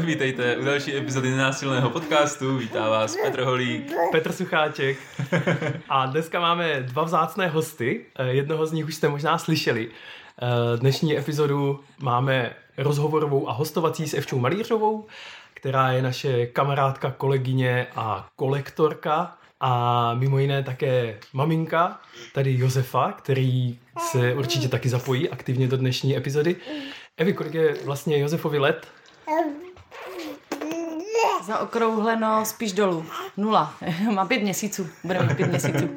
[0.00, 2.56] Ahoj, vítejte u další epizody nenásilného podcastu.
[2.56, 3.92] Vítá vás Petr Holík.
[4.12, 4.98] Petr Sucháček.
[5.88, 8.04] A dneska máme dva vzácné hosty.
[8.16, 9.88] Eh, Jednoho z nich už jste možná slyšeli.
[10.42, 15.06] Eh, Dnešní epizodu máme rozhovorovou a hostovací s Evčou Malířovou,
[15.54, 22.00] která je naše kamarádka, kolegyně a kolektorka a mimo jiné také maminka,
[22.34, 26.56] tady Josefa, který se určitě taky zapojí aktivně do dnešní epizody.
[27.16, 28.86] Evi, kolik je vlastně Josefovi let?
[31.50, 33.04] Zaokrouhleno spíš dolů.
[33.36, 33.74] Nula.
[34.14, 34.88] Má pět měsíců.
[35.04, 35.88] Bude mít pět měsíců.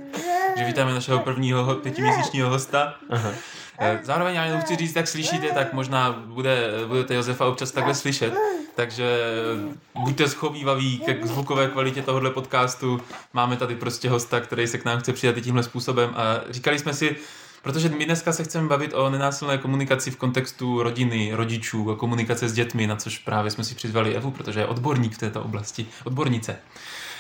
[0.58, 2.94] Že vítáme našeho prvního ho- pětiměsíčního hosta.
[3.10, 3.32] Aha.
[3.80, 7.96] Eh, Zároveň já jenom chci říct, jak slyšíte, tak možná bude, budete Josefa občas takhle
[7.96, 8.34] slyšet.
[8.76, 9.20] Takže
[9.96, 13.02] buďte schovývaví ke zvukové kvalitě tohohle podcastu.
[13.34, 16.14] Máme tady prostě hosta, který se k nám chce přidat i tímhle způsobem.
[16.16, 17.16] A říkali jsme si,
[17.64, 22.50] Protože my dneska se chceme bavit o nenásilné komunikaci v kontextu rodiny, rodičů a komunikace
[22.50, 25.86] s dětmi, na což právě jsme si přizvali Evu, protože je odborník v této oblasti,
[26.04, 26.56] odbornice.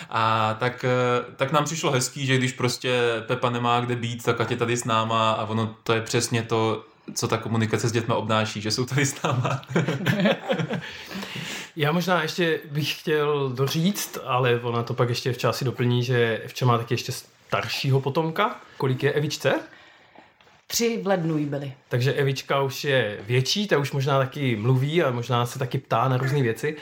[0.09, 4.41] A tak, eh, tak nám přišlo hezký, že když prostě Pepa nemá kde být, tak
[4.41, 7.91] ať je tady s náma a ono to je přesně to, co ta komunikace s
[7.91, 9.61] dětmi obnáší, že jsou tady s náma.
[11.75, 16.41] Já možná ještě bych chtěl doříct, ale ona to pak ještě včas si doplní, že
[16.45, 18.55] Evča má taky ještě staršího potomka.
[18.77, 19.53] Kolik je Evičce?
[20.67, 21.73] Tři v lednu jí byly.
[21.89, 26.07] Takže Evička už je větší, ta už možná taky mluví a možná se taky ptá
[26.07, 26.77] na různé věci.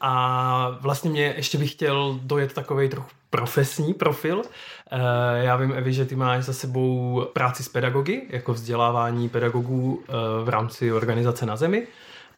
[0.00, 4.42] A vlastně mě ještě bych chtěl dojet takový trochu profesní profil.
[4.90, 10.02] Eh, Já vím, Evi, že ty máš za sebou práci s pedagogy, jako vzdělávání pedagogů
[10.08, 10.12] eh,
[10.44, 11.86] v rámci organizace na zemi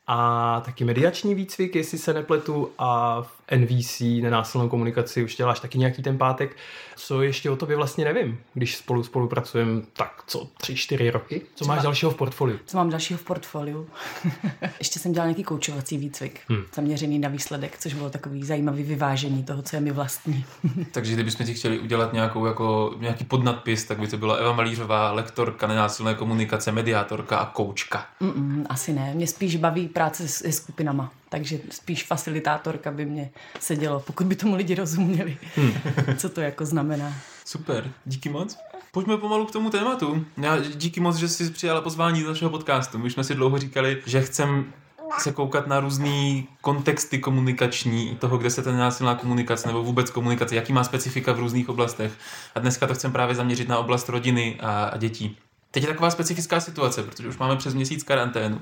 [0.07, 3.23] a taky mediační výcvik, jestli se nepletu, a
[3.57, 6.57] NVC, nenásilnou komunikaci, už děláš taky nějaký ten pátek.
[6.97, 11.41] Co ještě o tobě vlastně nevím, když spolu spolupracujeme tak co, tři, čtyři roky?
[11.41, 12.59] Co Třeba- máš dalšího v portfoliu?
[12.67, 13.89] Co mám dalšího v portfoliu?
[14.79, 16.63] Ještě jsem dělala nějaký koučovací výcvik, hmm.
[16.75, 20.45] zaměřený na výsledek, což bylo takový zajímavý vyvážení toho, co je mi vlastní.
[20.93, 25.13] Takže kdybychom ti chtěli udělat nějakou, jako, nějaký podnadpis, tak by to byla Eva Malířová,
[25.13, 28.07] lektorka nenásilné komunikace, mediátorka a koučka.
[28.23, 29.15] Mm-mm, asi ne.
[29.15, 34.37] Mě spíš baví práce s, se skupinama, takže spíš facilitátorka by mě sedělo, pokud by
[34.37, 35.73] tomu lidi rozuměli, Hmm.
[36.17, 37.13] co to jako znamená.
[37.45, 38.59] Super, díky moc.
[38.93, 40.25] Pojďme pomalu k tomu tématu.
[40.37, 42.99] Já, díky moc, že jsi přijala pozvání do našeho podcastu.
[42.99, 44.73] My jsme si dlouho říkali, že chcem
[45.19, 50.57] se koukat na různé kontexty komunikační, toho, kde se ta nenásilná komunikace nebo vůbec komunikace,
[50.57, 52.13] jaký má specifika v různých oblastech.
[52.55, 55.37] A dneska to chcem právě zaměřit na oblast rodiny a, a dětí.
[55.71, 58.61] Teď je taková specifická situace, protože už máme přes měsíc karanténu.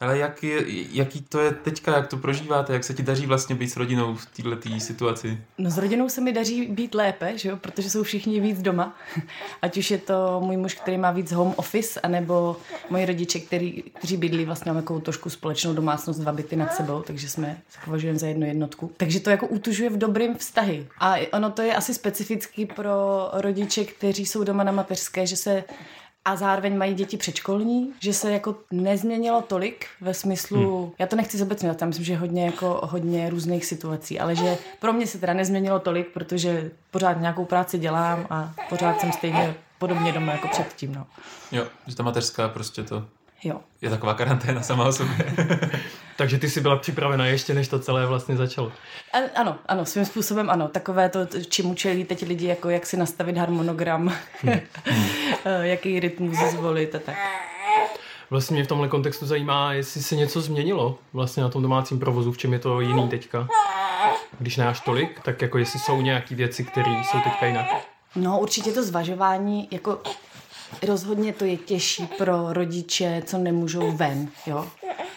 [0.00, 3.54] Ale jak je, jaký to je teďka, jak to prožíváte, jak se ti daří vlastně
[3.54, 5.38] být s rodinou v této situaci?
[5.58, 7.56] No s rodinou se mi daří být lépe, že jo?
[7.56, 8.96] protože jsou všichni víc doma.
[9.62, 12.56] Ať už je to můj muž, který má víc home office, anebo
[12.90, 17.02] moji rodiče, který, kteří bydlí vlastně máme takovou trošku společnou domácnost, dva byty nad sebou,
[17.02, 18.92] takže jsme se považujeme za jednu jednotku.
[18.96, 20.86] Takže to jako utužuje v dobrým vztahy.
[20.98, 25.64] A ono to je asi specifický pro rodiče, kteří jsou doma na mateřské, že se
[26.28, 30.92] a zároveň mají děti předškolní, že se jako nezměnilo tolik ve smyslu, hmm.
[30.98, 34.58] já to nechci zobecňovat, tam myslím, že je hodně jako hodně různých situací, ale že
[34.78, 39.54] pro mě se teda nezměnilo tolik, protože pořád nějakou práci dělám a pořád jsem stejně
[39.78, 41.06] podobně doma jako předtím, no.
[41.52, 43.04] Jo, že ta mateřská prostě to
[43.44, 43.60] Jo.
[43.80, 45.16] je taková karanténa sama o sobě.
[46.18, 48.72] Takže ty jsi byla připravena ještě, než to celé vlastně začalo.
[49.12, 50.68] A, ano, ano, svým způsobem ano.
[50.68, 54.14] Takové to, čemu čelí teď lidi, jako jak si nastavit harmonogram,
[55.60, 57.16] jaký rytmus zvolit a tak.
[58.30, 62.32] Vlastně mě v tomhle kontextu zajímá, jestli se něco změnilo vlastně na tom domácím provozu,
[62.32, 63.48] v čem je to jiný teďka.
[64.38, 67.66] Když ne až tolik, tak jako jestli jsou nějaké věci, které jsou teďka jinak.
[68.16, 69.98] No, určitě to zvažování, jako
[70.86, 74.66] rozhodně to je těžší pro rodiče, co nemůžou ven, jo.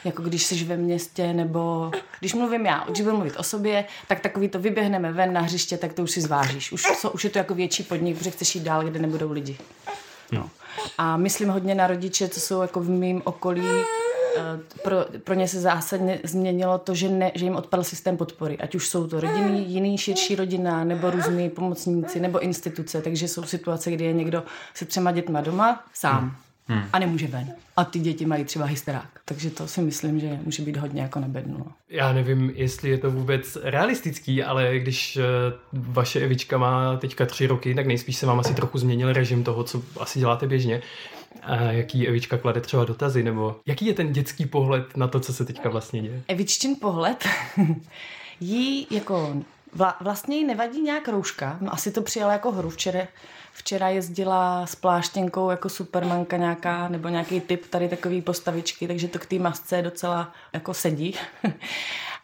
[0.05, 4.19] Jako když jsi ve městě, nebo když mluvím já, když budu mluvit o sobě, tak
[4.19, 6.71] takový to vyběhneme ven na hřiště, tak to už si zvážíš.
[6.71, 9.57] Už, so, už je to jako větší podnik, protože chceš jít dál, kde nebudou lidi.
[10.31, 10.49] No.
[10.97, 13.67] A myslím hodně na rodiče, co jsou jako v mém okolí,
[14.37, 14.41] eh,
[14.83, 18.57] pro, pro ně se zásadně změnilo to, že, ne, že jim odpadl systém podpory.
[18.57, 23.01] Ať už jsou to rodiny, jiný širší rodina, nebo různý pomocníci, nebo instituce.
[23.01, 24.43] Takže jsou situace, kdy je někdo
[24.73, 26.35] se třema dětma doma sám hmm.
[26.93, 27.53] A nemůže ven.
[27.77, 29.07] A ty děti mají třeba hysterák.
[29.25, 31.57] Takže to si myslím, že může být hodně jako na bednu.
[31.57, 31.65] no.
[31.89, 35.21] Já nevím, jestli je to vůbec realistický, ale když eh,
[35.73, 39.63] vaše Evička má teďka tři roky, tak nejspíš se vám asi trochu změnil režim toho,
[39.63, 40.81] co asi děláte běžně.
[41.43, 45.33] A jaký Evička klade třeba dotazy, nebo jaký je ten dětský pohled na to, co
[45.33, 46.21] se teďka vlastně děje?
[46.27, 47.25] Evičtin pohled
[48.39, 49.35] jí jako
[49.73, 51.57] vla, vlastně jí nevadí nějak rouška.
[51.61, 52.69] No, asi to přijala jako hru.
[52.69, 53.07] Včera,
[53.61, 59.19] včera jezdila s pláštěnkou jako supermanka nějaká, nebo nějaký typ tady takový postavičky, takže to
[59.19, 61.15] k té masce docela jako sedí.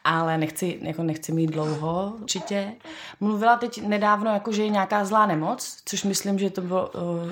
[0.04, 2.74] ale nechci, jako nechci mít dlouho určitě.
[3.20, 7.32] Mluvila teď nedávno, jako že je nějaká zlá nemoc, což myslím, že to bylo, uh,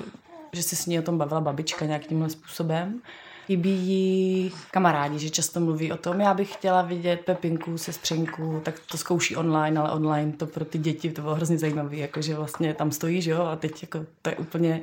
[0.52, 3.00] že se s ní o tom bavila babička nějakým způsobem
[3.46, 8.74] chybí jí kamarádi, že často mluví o tom, já bych chtěla vidět Pepinku, sestřenku, tak
[8.90, 12.74] to zkouší online, ale online to pro ty děti to bylo hrozně zajímavé, jakože vlastně
[12.74, 14.80] tam stojí, že jo, a teď jako to je úplně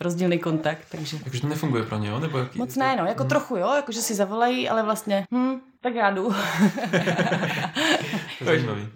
[0.00, 1.16] rozdílný kontakt, takže...
[1.24, 2.20] Jakože to nefunguje pro ně, jo?
[2.20, 3.28] Nebo jaký, Moc ne, no, jako hmm.
[3.28, 6.34] trochu, jo, jakože si zavolají, ale vlastně, hm, tak já jdu.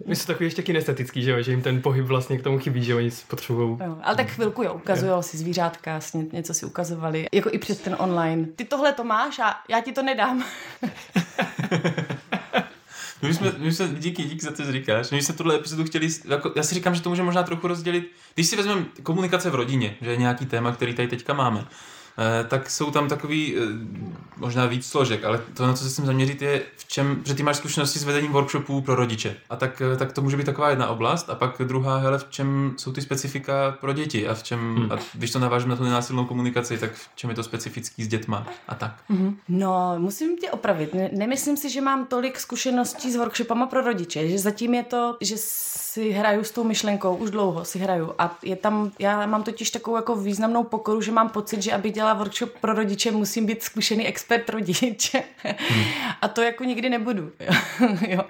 [0.05, 1.41] My jsou takový ještě kinestetický, že, jo?
[1.41, 3.77] že jim ten pohyb vlastně k tomu chybí, že oni potřebují.
[4.03, 5.99] Ale tak chvilku jo, ukazují si zvířátka,
[6.31, 8.45] něco si ukazovali, jako i přes ten online.
[8.55, 10.43] Ty tohle to máš a já ti to nedám.
[13.21, 15.11] My jsme, my jsme, díky, díky za to, že říkáš.
[15.11, 18.11] My jsme tuhle epizodu chtěli, jako, já si říkám, že to může možná trochu rozdělit,
[18.33, 21.65] když si vezmeme komunikace v rodině, že je nějaký téma, který tady teďka máme,
[22.47, 23.61] tak jsou tam takový, eh,
[24.37, 27.43] možná víc složek, ale to, na co se chcem zaměřit, je v čem, že ty
[27.43, 29.35] máš zkušenosti s vedením workshopů pro rodiče.
[29.49, 31.29] A tak, eh, tak to může být taková jedna oblast.
[31.29, 34.91] A pak druhá, hele, v čem jsou ty specifika pro děti a v čem, hmm.
[34.91, 38.07] a když to navážeme na tu nenásilnou komunikaci, tak v čem je to specifický s
[38.07, 38.91] dětma a tak.
[39.09, 39.35] Mm-hmm.
[39.49, 40.93] No, musím tě opravit.
[40.93, 45.17] Ne, nemyslím si, že mám tolik zkušeností s workshopama pro rodiče, že zatím je to,
[45.21, 49.43] že si hraju s tou myšlenkou, už dlouho si hraju a je tam, já mám
[49.43, 53.45] totiž takovou jako významnou pokoru, že mám pocit, že aby dělala workshop pro rodiče, musím
[53.45, 55.23] být zkušený expert rodiče.
[55.43, 55.83] Hmm.
[56.21, 57.31] A to jako nikdy nebudu.
[58.07, 58.21] jo.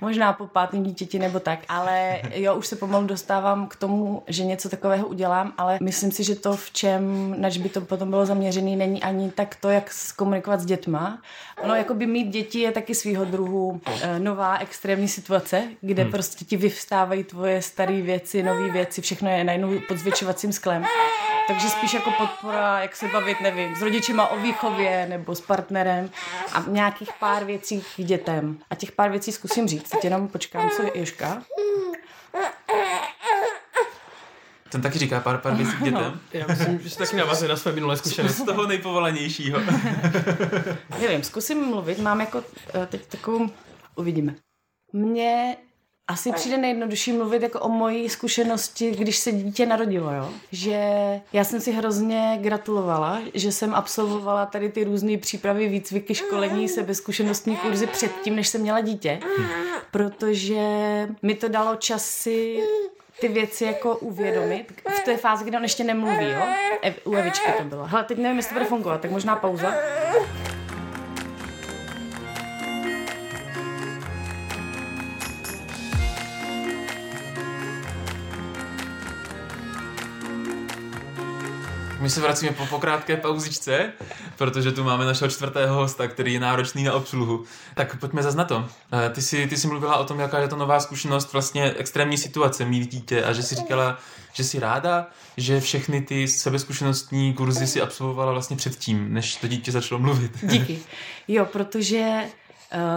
[0.00, 4.44] Možná po pátém dítěti nebo tak, ale jo, už se pomalu dostávám k tomu, že
[4.44, 8.26] něco takového udělám, ale myslím si, že to v čem, nač by to potom bylo
[8.26, 11.22] zaměřené, není ani tak to, jak komunikovat s dětma.
[11.66, 16.12] No, jako by mít děti je taky svýho druhu e, nová extrémní situace, kde hmm.
[16.12, 20.84] prostě ti vyvstávají tvoje staré věci, nové věci, všechno je najednou pod zvětšovacím sklem.
[21.46, 26.10] Takže spíš jako podpora, jak se bavit, nevím, s rodičima o výchově nebo s partnerem
[26.52, 28.58] a nějakých pár věcí k dětem.
[28.70, 29.90] A těch pár věcí zkusím říct.
[29.90, 31.42] Teď jenom počkám, co je Joška.
[34.68, 36.02] Ten taky říká pár, pár věcí k dětem.
[36.02, 38.42] No, já myslím, že se taky navazuje na své minulé zkušenosti.
[38.42, 39.60] Z toho nejpovolanějšího.
[41.00, 41.98] Nevím, zkusím mluvit.
[41.98, 42.44] Mám jako
[42.74, 43.50] eh, teď takovou...
[43.94, 44.34] Uvidíme.
[44.92, 45.56] Mně
[46.08, 50.28] asi přijde nejjednodušší mluvit jako o mojí zkušenosti, když se dítě narodilo, jo.
[50.52, 50.80] Že
[51.32, 57.56] já jsem si hrozně gratulovala, že jsem absolvovala tady ty různé přípravy, výcviky, školení, sebezkušenostní
[57.56, 59.20] kurzy předtím, než jsem měla dítě.
[59.90, 60.58] Protože
[61.22, 62.62] mi to dalo čas si
[63.20, 66.42] ty věci jako uvědomit v té fázi, kdy on ještě nemluví, jo?
[66.82, 67.84] E- u Evičky to bylo.
[67.84, 69.74] Hele, teď nevím, jestli to bude fungovat, tak možná pauza.
[82.02, 83.92] My se vracíme po, po krátké pauzičce,
[84.38, 87.44] protože tu máme našeho čtvrtého hosta, který je náročný na obsluhu.
[87.74, 88.68] Tak pojďme zase na to.
[88.92, 92.18] Eh, ty jsi, ty jsi mluvila o tom, jaká je to nová zkušenost, vlastně extrémní
[92.18, 93.98] situace mít dítě a že si říkala,
[94.32, 95.06] že jsi ráda,
[95.36, 100.32] že všechny ty sebezkušenostní kurzy si absolvovala vlastně předtím, než to dítě začalo mluvit.
[100.42, 100.78] Díky.
[101.28, 102.20] Jo, protože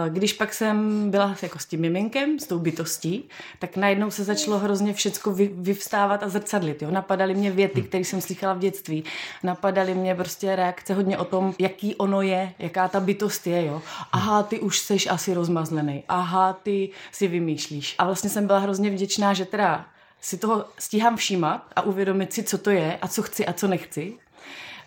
[0.08, 3.28] když pak jsem byla jako s tím miminkem, s tou bytostí,
[3.58, 6.82] tak najednou se začalo hrozně všecko vy, vyvstávat a zrcadlit.
[6.82, 6.90] Jo?
[6.90, 9.04] Napadaly mě věty, které jsem slychala v dětství.
[9.42, 13.66] Napadaly mě prostě reakce hodně o tom, jaký ono je, jaká ta bytost je.
[13.66, 13.82] Jo?
[14.12, 16.04] Aha, ty už seš asi rozmazlený.
[16.08, 17.94] Aha, ty si vymýšlíš.
[17.98, 19.86] A vlastně jsem byla hrozně vděčná, že teda
[20.20, 23.68] si toho stíhám všímat a uvědomit si, co to je a co chci a co
[23.68, 24.18] nechci.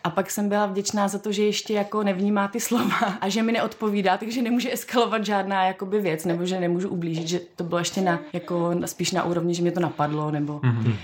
[0.04, 3.44] A pak jsem byla vděčná za to, že ještě jako nevnímá ty slova a že
[3.44, 7.80] mi neodpovídá, takže nemůže eskalovat žádná jakoby věc, nebo že nemůžu ublížit, že to bylo
[7.80, 10.60] ještě na, jako spíš na úrovni, že mě to napadlo, nebo...
[10.60, 10.96] Mm-hmm.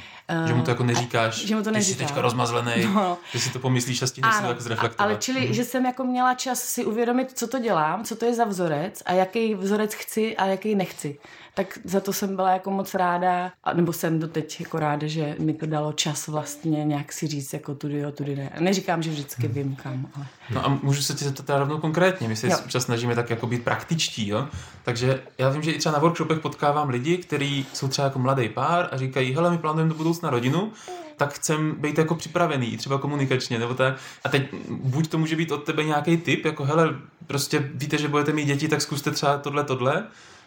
[0.48, 1.98] Že mu to jako neříkáš, že mu to neříká.
[1.98, 3.18] ty jsi teďka rozmazlený, no.
[3.32, 5.10] že si to pomyslíš a stihneš si to jako zreflektovat.
[5.10, 5.54] Ale čili, mm-hmm.
[5.54, 9.04] že jsem jako měla čas si uvědomit, co to dělám, co to je za vzorec
[9.06, 11.18] a jaký vzorec chci a jaký nechci
[11.56, 15.36] tak za to jsem byla jako moc ráda, a, nebo jsem doteď jako ráda, že
[15.40, 18.52] mi to dalo čas vlastně nějak si říct jako tudy jo, tudy ne.
[18.60, 20.26] Neříkám, že vždycky vím kam, ale...
[20.50, 23.64] No a můžu se ti zeptat rovnou konkrétně, my se čas snažíme tak jako být
[23.64, 24.48] praktičtí, jo?
[24.84, 28.50] Takže já vím, že i třeba na workshopech potkávám lidi, kteří jsou třeba jako mladý
[28.50, 30.72] pár a říkají, hele, my plánujeme do budoucna rodinu,
[31.18, 33.96] tak chcem být jako připravený, třeba komunikačně, nebo tak.
[34.24, 36.96] A teď buď to může být od tebe nějaký tip, jako hele,
[37.28, 40.04] prostě víte, že budete mít děti, tak zkuste třeba tohle, tohle,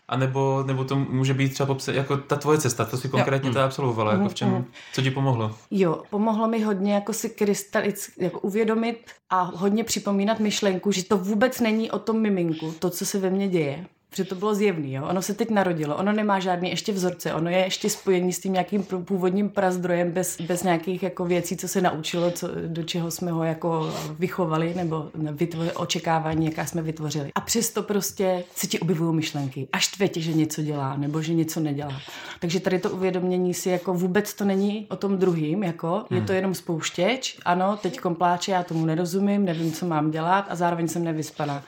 [0.09, 3.51] a nebo, nebo to může být třeba popsat, jako ta tvoje cesta, to si konkrétně
[3.51, 4.65] to absolvovala, jako v čem, mm-hmm.
[4.93, 5.55] co ti pomohlo?
[5.71, 11.19] Jo, pomohlo mi hodně jako si krystalic, jako uvědomit a hodně připomínat myšlenku, že to
[11.19, 14.93] vůbec není o tom miminku, to, co se ve mně děje, Protože to bylo zjevný,
[14.93, 15.07] jo?
[15.09, 18.53] Ono se teď narodilo, ono nemá žádný ještě vzorce, ono je ještě spojený s tím
[18.53, 23.31] nějakým původním prazdrojem bez, bez nějakých jako věcí, co se naučilo, co, do čeho jsme
[23.31, 27.31] ho jako vychovali, nebo vytvo, očekávání, jaká jsme vytvořili.
[27.35, 29.69] A přesto prostě se ti objevují myšlenky.
[29.73, 32.01] Až tě, že něco dělá, nebo že něco nedělá.
[32.41, 36.21] Takže tady to uvědomění si jako vůbec to není o tom druhým, jako hmm.
[36.21, 40.55] je to jenom spouštěč, ano, teď kompláče, já tomu nerozumím, nevím, co mám dělat a
[40.57, 41.65] zároveň jsem nevyspaná.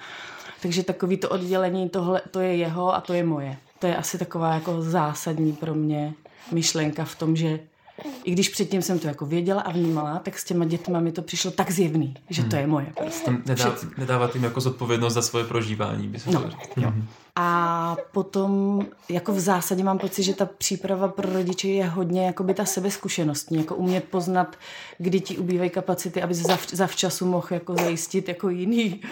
[0.63, 3.57] Takže takový to oddělení, tohle, to je jeho a to je moje.
[3.79, 6.15] To je asi taková jako zásadní pro mě
[6.53, 7.61] myšlenka v tom, že
[8.25, 11.23] i když předtím jsem to jako věděla a vnímala, tak s těma dětma mi to
[11.23, 12.93] přišlo tak zjevný, že to je moje.
[12.99, 13.31] Prostě.
[13.47, 16.93] Nedá, nedávat jim jako zodpovědnost za svoje prožívání, by se no, jo.
[17.43, 22.43] A potom jako v zásadě mám pocit, že ta příprava pro rodiče je hodně jako
[22.43, 24.57] by ta sebezkušenostní, jako umět poznat,
[24.99, 29.03] kdy ti ubývají kapacity, aby zav, zavčasu mohl jako zajistit jako jiný,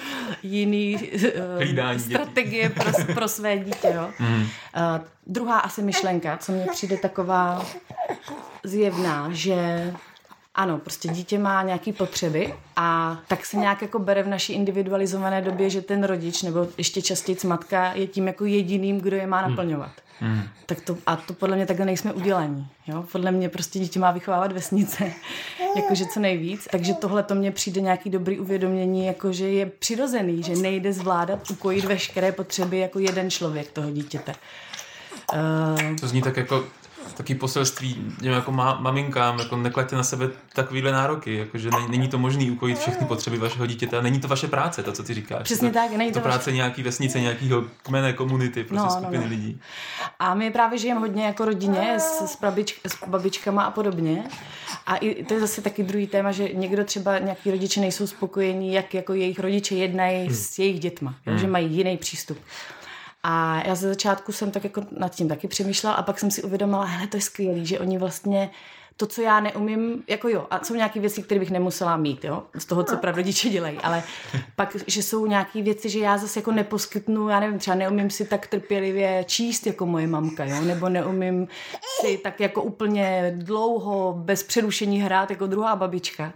[0.42, 3.92] jiný uh, strategie pro, pro své dítě.
[3.94, 4.08] Jo.
[4.20, 4.36] Mm.
[4.36, 4.46] Uh,
[5.26, 7.66] druhá asi myšlenka, co mně přijde taková
[8.64, 9.92] zjevná, že
[10.58, 15.42] ano, prostě dítě má nějaké potřeby a tak se nějak jako bere v naší individualizované
[15.42, 19.40] době, že ten rodič nebo ještě častěji matka je tím jako jediným, kdo je má
[19.40, 19.50] hmm.
[19.50, 19.90] naplňovat.
[20.20, 20.42] Hmm.
[20.66, 22.66] Tak to, a to podle mě takhle nejsme udělaní.
[22.86, 23.04] Jo?
[23.12, 25.12] Podle mě prostě dítě má vychovávat vesnice,
[25.76, 26.68] jakože co nejvíc.
[26.70, 31.84] Takže tohle to mně přijde nějaký dobrý uvědomění, jakože je přirozený, že nejde zvládat ukojit
[31.84, 34.34] veškeré potřeby jako jeden člověk toho dítěte.
[35.34, 36.64] Uh, to zní tak jako
[37.16, 42.08] taky poselství těm jako má, maminkám, jako neklaďte na sebe takovýhle nároky, jakože není, není
[42.08, 45.42] to možné ukojit všechny potřeby vašeho dítěte, není to vaše práce, to, co ty říkáš.
[45.42, 46.56] Přesně to, tak, není to, to práce vaše...
[46.56, 49.30] nějaký vesnice, nějakého kmene, komunity, prostě no, skupiny no, no.
[49.30, 49.60] lidí.
[50.18, 54.24] A my právě žijeme hodně jako rodině s, s, babič, s babičkama a podobně.
[54.86, 58.72] A i, to je zase taky druhý téma, že někdo třeba nějaký rodiče nejsou spokojení,
[58.72, 60.34] jak jako jejich rodiče jednají hmm.
[60.34, 61.38] s jejich dětma, hmm.
[61.38, 62.38] že mají jiný přístup.
[63.22, 66.42] A já ze začátku jsem tak jako nad tím taky přemýšlela a pak jsem si
[66.42, 68.50] uvědomila, hele, to je skvělý, že oni vlastně
[68.96, 72.42] to, co já neumím, jako jo, a jsou nějaké věci, které bych nemusela mít, jo,
[72.58, 74.02] z toho, co prarodiče dělají, ale
[74.56, 78.24] pak, že jsou nějaké věci, že já zase jako neposkytnu, já nevím, třeba neumím si
[78.24, 81.48] tak trpělivě číst jako moje mamka, jo, nebo neumím
[82.00, 86.32] si tak jako úplně dlouho, bez přerušení hrát jako druhá babička.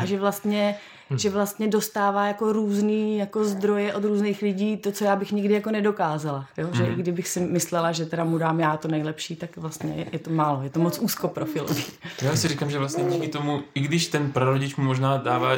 [0.00, 0.78] A že vlastně
[1.10, 1.18] hmm.
[1.18, 5.54] že vlastně dostává jako různý jako zdroje od různých lidí, to, co já bych nikdy
[5.54, 6.46] jako nedokázala.
[6.56, 6.68] Jo?
[6.72, 6.92] Že hmm.
[6.92, 10.18] i kdybych si myslela, že teda mu dám já to nejlepší, tak vlastně je, je
[10.18, 11.84] to málo, je to moc úzkoprofilový.
[12.22, 15.50] Já si říkám, že vlastně díky tomu, i když ten prarodič mu možná dává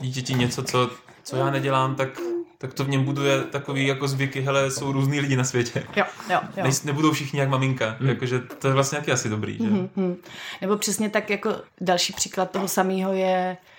[0.00, 0.90] dítěti něco, co,
[1.22, 2.08] co já nedělám, tak
[2.58, 5.84] tak to v něm buduje takový jako zvyky, hele, jsou různý lidi na světě.
[5.96, 6.64] Jo, jo, jo.
[6.64, 8.08] Ne, nebudou všichni jak maminka, mm.
[8.08, 9.64] jakože to je vlastně asi dobrý, že?
[9.64, 10.16] Mm-hmm.
[10.60, 13.73] Nebo přesně tak jako další příklad toho samého je Uh,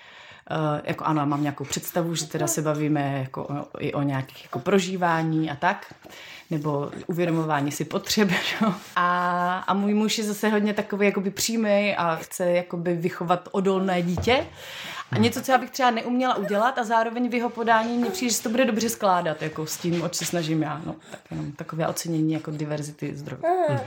[0.84, 4.58] jako ano, mám nějakou představu, že teda se bavíme jako o, i o nějakých jako
[4.58, 5.94] prožívání a tak,
[6.50, 8.28] nebo uvědomování si potřeb.
[8.62, 8.74] No?
[8.96, 14.02] A, a můj muž je zase hodně takový jakoby přímý a chce jakoby vychovat odolné
[14.02, 14.46] dítě.
[15.10, 18.32] A něco, co já bych třeba neuměla udělat a zároveň v jeho podání mě přijde,
[18.32, 20.80] že to bude dobře skládat jako s tím, oč se snažím já.
[20.86, 23.42] No, tak jenom takové ocenění jako diverzity zdrojů.
[23.68, 23.78] Hmm.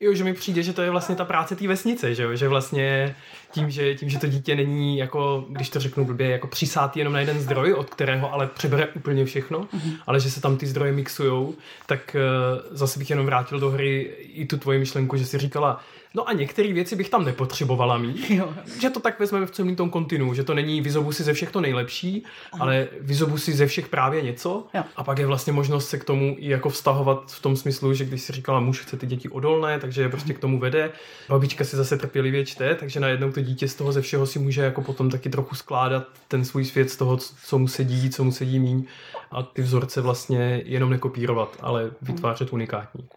[0.00, 2.36] Jo, že mi přijde, že to je vlastně ta práce té vesnice, že jo?
[2.36, 3.16] že vlastně
[3.50, 7.12] tím že, tím, že to dítě není jako, když to řeknu blbě, jako přisátý jenom
[7.12, 9.96] na jeden zdroj, od kterého ale přebere úplně všechno, mm-hmm.
[10.06, 11.54] ale že se tam ty zdroje mixujou,
[11.86, 15.80] tak uh, zase bych jenom vrátil do hry i tu tvoji myšlenku, že si říkala,
[16.14, 18.30] No a některé věci bych tam nepotřebovala mít.
[18.38, 18.54] Jo.
[18.80, 21.50] Že to tak vezmeme v celém tom kontinu, že to není vyzobu si ze všech
[21.50, 22.62] to nejlepší, Aha.
[22.62, 24.66] ale vyzobu si ze všech právě něco.
[24.74, 24.84] Jo.
[24.96, 28.04] A pak je vlastně možnost se k tomu i jako vztahovat v tom smyslu, že
[28.04, 30.92] když si říkala, muž chce ty děti odolné, takže je prostě k tomu vede.
[31.28, 34.62] Babička si zase trpělivě čte, takže najednou to dítě z toho ze všeho si může
[34.62, 38.32] jako potom taky trochu skládat ten svůj svět z toho, co mu sedí, co mu
[38.32, 38.84] sedí míň
[39.30, 43.08] a ty vzorce vlastně jenom nekopírovat, ale vytvářet unikátní.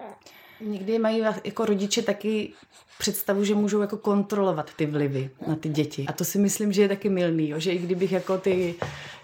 [0.62, 2.54] Někdy mají jako rodiče taky
[3.00, 6.06] představu, že můžou jako kontrolovat ty vlivy na ty děti.
[6.08, 7.60] A to si myslím, že je taky milný, jo?
[7.60, 8.76] že i kdybych jako ty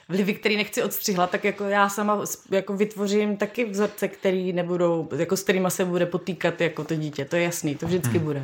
[0.09, 5.37] vlivy, který nechci odstřihlat, tak jako já sama jako vytvořím taky vzorce, který nebudou, jako
[5.37, 8.25] s kterýma se bude potýkat jako to dítě, to je jasný, to vždycky hmm.
[8.25, 8.43] bude.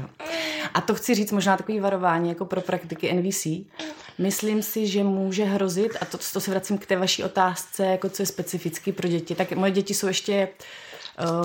[0.73, 3.47] A to chci říct možná takový varování jako pro praktiky NVC.
[4.17, 8.09] Myslím si, že může hrozit, a to, to se vracím k té vaší otázce, jako
[8.09, 10.47] co je specifický pro děti, tak moje děti jsou ještě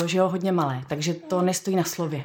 [0.07, 2.25] že jo, hodně malé, takže to nestojí na slově.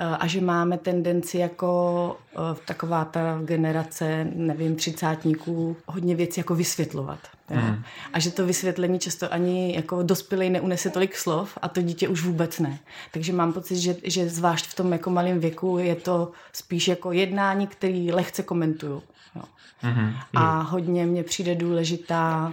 [0.00, 6.54] Eh, a že máme tendenci jako eh, taková ta generace, nevím, třicátníků, hodně věcí jako
[6.54, 7.18] vysvětlovat.
[7.48, 7.82] Hmm.
[8.12, 12.22] A že to vysvětlení často ani jako dospělý neunese tolik slov a to dítě už
[12.22, 12.78] vůbec ne.
[13.12, 17.12] Takže mám pocit, že, že zvlášť v tom jako malém věku je to spíš jako
[17.12, 19.02] jednání, který lehce komentuju.
[19.36, 19.42] Jo.
[19.78, 20.14] Hmm.
[20.34, 22.52] A hodně mně přijde důležitá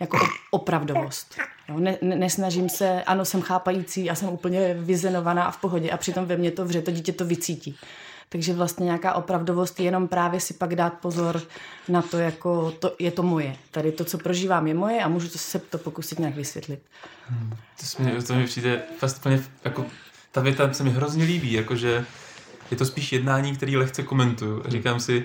[0.00, 0.18] jako
[0.50, 1.38] opravdovost.
[1.68, 5.90] Jo, ne, ne, nesnažím se, ano, jsem chápající a jsem úplně vyzenovaná a v pohodě
[5.90, 7.76] a přitom ve mně to vře, to dítě to vycítí.
[8.28, 11.42] Takže vlastně nějaká opravdovost je jenom právě si pak dát pozor
[11.88, 13.56] na to, jako to, je to moje.
[13.70, 16.80] Tady to, co prožívám, je moje a můžu to se to pokusit nějak vysvětlit.
[17.26, 17.56] Hmm.
[17.96, 19.86] To, mi, to mi přijde fast úplně, jako,
[20.32, 22.04] ta věta se mi hrozně líbí, jakože
[22.70, 24.62] je to spíš jednání, který lehce komentuju.
[24.68, 25.24] Říkám si,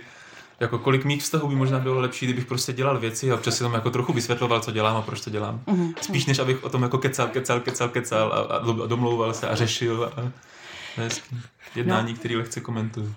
[0.60, 3.64] jako kolik mých vztahů by možná bylo lepší, kdybych prostě dělal věci a občas si
[3.64, 5.62] tam jako trochu vysvětloval, co dělám a proč to dělám.
[5.68, 5.94] Mm-hmm.
[6.02, 9.56] Spíš než abych o tom jako kecal, kecal, kecal, kecal a, a domlouval se a
[9.56, 10.12] řešil.
[10.16, 10.32] A, a
[11.76, 12.20] jednání, no.
[12.20, 13.14] který lehce komentuju.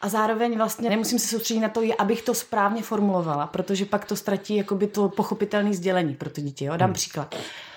[0.00, 4.16] A zároveň vlastně nemusím se soustředit na to, abych to správně formulovala, protože pak to
[4.16, 6.64] ztratí jakoby to pochopitelné sdělení pro to dítě.
[6.64, 6.76] Jo?
[6.76, 6.94] Dám hmm.
[6.94, 7.34] příklad.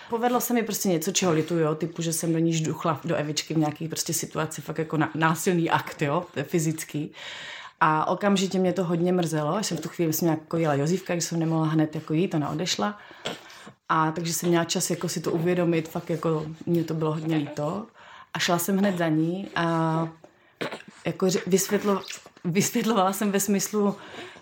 [0.10, 3.54] Povedlo se mi prostě něco, čeho lituju, typu, že jsem do ní duchla do Evičky
[3.54, 7.12] v nějaké prostě situaci, fakt jako násilný akt, jo, fyzický.
[7.84, 11.26] A okamžitě mě to hodně mrzelo, jsem v tu chvíli jsem jako jela Jozívka, když
[11.26, 12.98] jsem nemohla hned jako jít, ona odešla.
[13.90, 17.36] A takže jsem měla čas jako si to uvědomit, fakt jako mě to bylo hodně
[17.36, 17.86] líto.
[18.34, 20.08] A šla jsem hned za ní a
[21.06, 22.02] jako vysvětlo,
[22.44, 23.96] vysvětlovala jsem ve smyslu,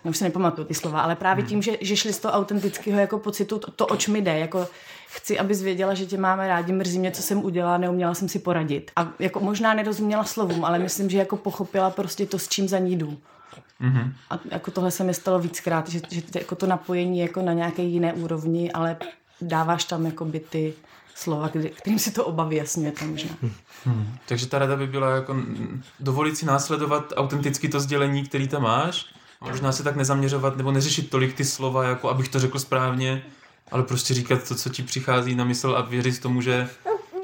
[0.04, 3.00] no už se nepamatuju ty slova, ale právě tím, že, že šli z toho autentického
[3.00, 4.68] jako pocitu, to, to oč mi jde, jako
[5.10, 8.38] chci, abys věděla, že tě máme rádi, mrzí mě, co jsem udělala, neuměla jsem si
[8.38, 8.90] poradit.
[8.96, 12.78] A jako možná nerozuměla slovům, ale myslím, že jako pochopila prostě to, s čím za
[12.78, 13.18] ní jdu.
[13.80, 14.12] Mm-hmm.
[14.30, 17.82] A jako tohle se mi stalo víckrát, že, že jako to napojení jako na nějaké
[17.82, 18.96] jiné úrovni, ale
[19.40, 20.74] dáváš tam jako by ty
[21.14, 23.30] slova, kterým si to oba vyjasňujete možná.
[23.42, 23.52] Hmm.
[23.84, 24.16] Hmm.
[24.26, 25.36] Takže ta rada by byla jako
[26.00, 29.06] dovolit si následovat autenticky to sdělení, který tam máš,
[29.40, 33.22] a možná se tak nezaměřovat nebo neřešit tolik ty slova, jako abych to řekl správně,
[33.70, 36.68] ale prostě říkat to, co ti přichází na mysl a věřit tomu, že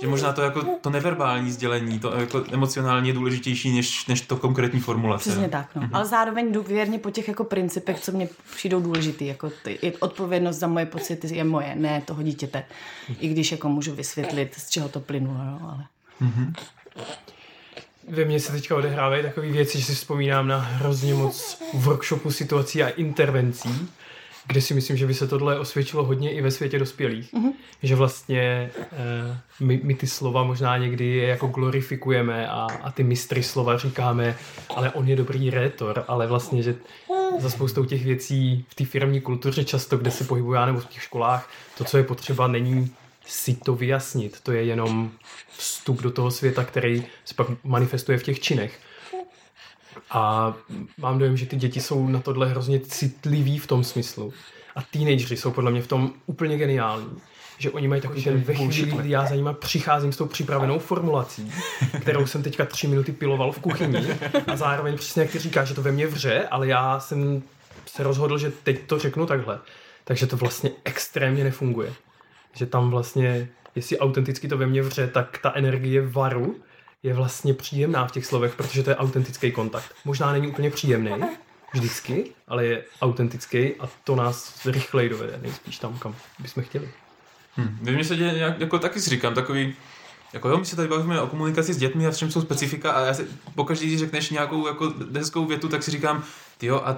[0.00, 4.36] že možná to jako to neverbální sdělení, to jako emocionálně je důležitější než, než to
[4.36, 5.30] konkrétní formulace.
[5.30, 5.82] Přesně tak, no.
[5.82, 5.90] Mm-hmm.
[5.92, 9.26] Ale zároveň jdu věrně po těch jako principech, co mě přijdou důležitý.
[9.26, 12.64] Jako ty, odpovědnost za moje pocity je moje, ne toho dítěte.
[13.20, 15.84] I když jako můžu vysvětlit, z čeho to plynulo, jo, ale...
[16.22, 16.52] Mm-hmm.
[18.08, 22.82] Ve mně se teďka odehrávají takové věci, že si vzpomínám na hrozně moc workshopu situací
[22.82, 23.88] a intervencí,
[24.46, 27.32] kde si myslím, že by se tohle osvědčilo hodně i ve světě dospělých.
[27.32, 27.52] Mm-hmm.
[27.82, 33.02] Že vlastně eh, my, my ty slova možná někdy je jako glorifikujeme a, a ty
[33.02, 34.36] mistry slova říkáme,
[34.76, 36.74] ale on je dobrý rétor, ale vlastně, že
[37.38, 41.02] za spoustou těch věcí v té firmní kultuře často, kde se pohybují, nebo v těch
[41.02, 42.90] školách, to, co je potřeba, není
[43.26, 44.40] si to vyjasnit.
[44.40, 45.10] To je jenom
[45.56, 48.80] vstup do toho světa, který se pak manifestuje v těch činech.
[50.10, 50.54] A
[50.98, 54.32] mám dojem, že ty děti jsou na tohle hrozně citliví v tom smyslu.
[54.76, 57.10] A teenagery jsou podle mě v tom úplně geniální.
[57.58, 60.78] Že oni mají takový ten ve chvíli, kdy já za nima přicházím s tou připravenou
[60.78, 61.52] formulací,
[62.00, 64.06] kterou jsem teďka tři minuty piloval v kuchyni
[64.46, 67.42] a zároveň přesně jak ty říkáš, že to ve mně vře, ale já jsem
[67.86, 69.58] se rozhodl, že teď to řeknu takhle.
[70.04, 71.92] Takže to vlastně extrémně nefunguje.
[72.54, 76.56] Že tam vlastně, jestli autenticky to ve mně vře, tak ta energie varu
[77.06, 79.94] je vlastně příjemná v těch slovech, protože to je autentický kontakt.
[80.04, 81.12] Možná není úplně příjemný,
[81.74, 86.88] vždycky, ale je autentický a to nás rychleji dovede, nejspíš tam, kam bychom chtěli.
[87.56, 87.78] Hmm.
[87.80, 89.74] Mně se děje, jak, jako taky si říkám, takový,
[90.32, 92.92] jako jo, my se tady bavíme o komunikaci s dětmi a v čem jsou specifika
[92.92, 96.24] a já si pokaždé, když řekneš nějakou jako hezkou větu, tak si říkám,
[96.62, 96.96] jo, a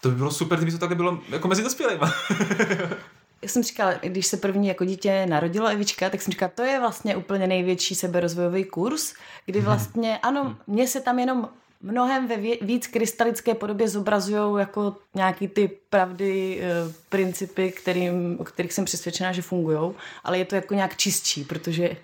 [0.00, 2.00] to by bylo super, kdyby to takhle bylo jako mezi dospělými.
[3.42, 6.80] jak jsem říkala, když se první jako dítě narodilo Evička, tak jsem říkala, to je
[6.80, 9.14] vlastně úplně největší seberozvojový kurz,
[9.46, 9.66] kdy mhm.
[9.66, 10.56] vlastně, ano, mhm.
[10.66, 11.48] mně se tam jenom
[11.82, 18.72] mnohem ve víc krystalické podobě zobrazují jako nějaký ty pravdy, e, principy, kterým, o kterých
[18.72, 19.92] jsem přesvědčená, že fungují,
[20.24, 21.96] ale je to jako nějak čistší, protože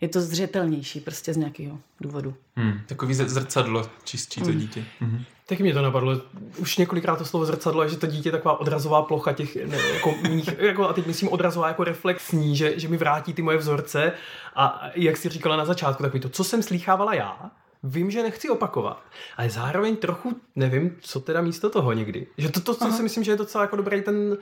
[0.00, 2.34] je to zřetelnější prostě z nějakého důvodu.
[2.56, 4.58] Hmm, takový zrcadlo čistší to hmm.
[4.58, 4.84] dítě.
[5.00, 5.24] Hmm.
[5.46, 6.20] Taky mě to napadlo.
[6.56, 10.14] Už několikrát to slovo zrcadlo, že to dítě je taková odrazová plocha těch, ne, jako,
[10.28, 14.12] mých, jako, a teď myslím odrazová jako reflexní, že, že mi vrátí ty moje vzorce
[14.54, 17.50] a jak jsi říkala na začátku, takový to, co jsem slýchávala já,
[17.82, 19.02] vím, že nechci opakovat,
[19.36, 22.26] ale zároveň trochu nevím, co teda místo toho někdy.
[22.38, 24.38] Že to, to co si myslím, že je docela jako dobrý ten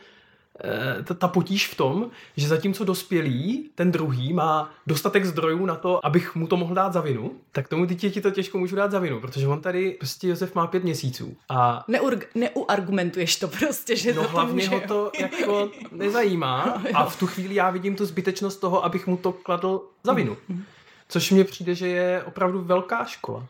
[1.04, 6.06] ta, ta potíž v tom, že zatímco dospělý, ten druhý, má dostatek zdrojů na to,
[6.06, 8.98] abych mu to mohl dát za vinu, tak tomu dítěti to těžko můžu dát za
[8.98, 11.36] vinu, protože on tady, prostě Josef má pět měsíců.
[11.48, 17.18] A Neur, neuargumentuješ to prostě, že no, to hlavně ho to jako nezajímá a v
[17.18, 20.36] tu chvíli já vidím tu zbytečnost toho, abych mu to kladl za vinu.
[20.48, 20.64] Mhm.
[21.08, 23.46] Což mně přijde, že je opravdu velká škola.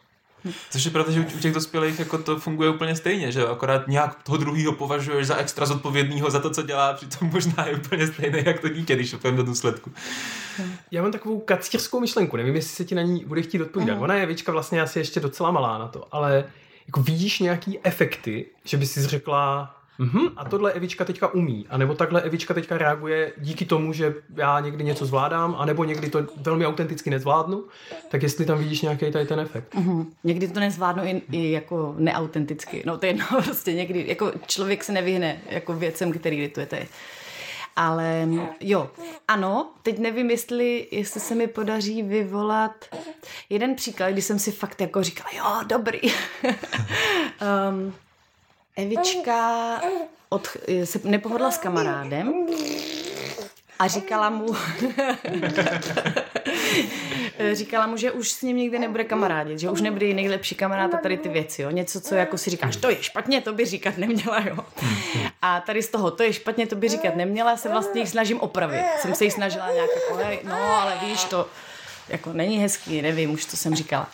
[0.71, 4.23] Což je pravda, že u těch dospělých jako to funguje úplně stejně, že akorát nějak
[4.23, 8.43] toho druhého považuješ za extra zodpovědného za to, co dělá, přitom možná je úplně stejné
[8.47, 9.93] jak to dítě, když to do důsledku.
[10.91, 13.95] Já mám takovou kacířskou myšlenku, nevím, jestli se ti na ní bude chtít odpovídat.
[13.95, 14.03] Mm.
[14.03, 16.45] Ona je Vička vlastně asi ještě docela malá na to, ale
[16.87, 21.95] jako vidíš nějaký efekty, že by si řekla, Mhm, a tohle Evička teďka umí, anebo
[21.95, 26.67] takhle Evička teďka reaguje díky tomu, že já někdy něco zvládám, anebo někdy to velmi
[26.67, 27.65] autenticky nezvládnu,
[28.09, 29.75] tak jestli tam vidíš nějaký tady ten efekt.
[29.75, 30.07] Mm-hmm.
[30.25, 32.83] Někdy to nezvládnu i, i jako neautenticky.
[32.87, 36.87] No to je jedno, prostě někdy, jako člověk se nevyhne jako věcem, který litujete.
[37.77, 38.29] Ale
[38.61, 38.91] jo,
[39.29, 42.85] ano, teď nevím, jestli, jestli se mi podaří vyvolat
[43.51, 46.01] jeden příklad, kdy jsem si fakt jako říkala, jo, dobrý.
[47.71, 47.95] um,
[48.79, 49.81] Evička
[50.29, 50.49] od,
[50.85, 52.47] se nepohodla s kamarádem
[53.79, 54.47] a říkala mu,
[57.53, 60.99] říkala mu, že už s ním nikdy nebude kamarádit, že už nebude nejlepší kamarád a
[60.99, 61.71] tady ty věci, jo.
[61.71, 64.59] Něco, co jako si říkáš, to je špatně, to by říkat neměla, jo.
[65.43, 68.85] A tady z toho, to je špatně, to by říkat neměla, se vlastně snažím opravit.
[69.01, 71.49] Jsem se jí snažila nějak jako, hej, no, ale víš, to
[72.09, 74.09] jako není hezký, nevím, už to jsem říkala.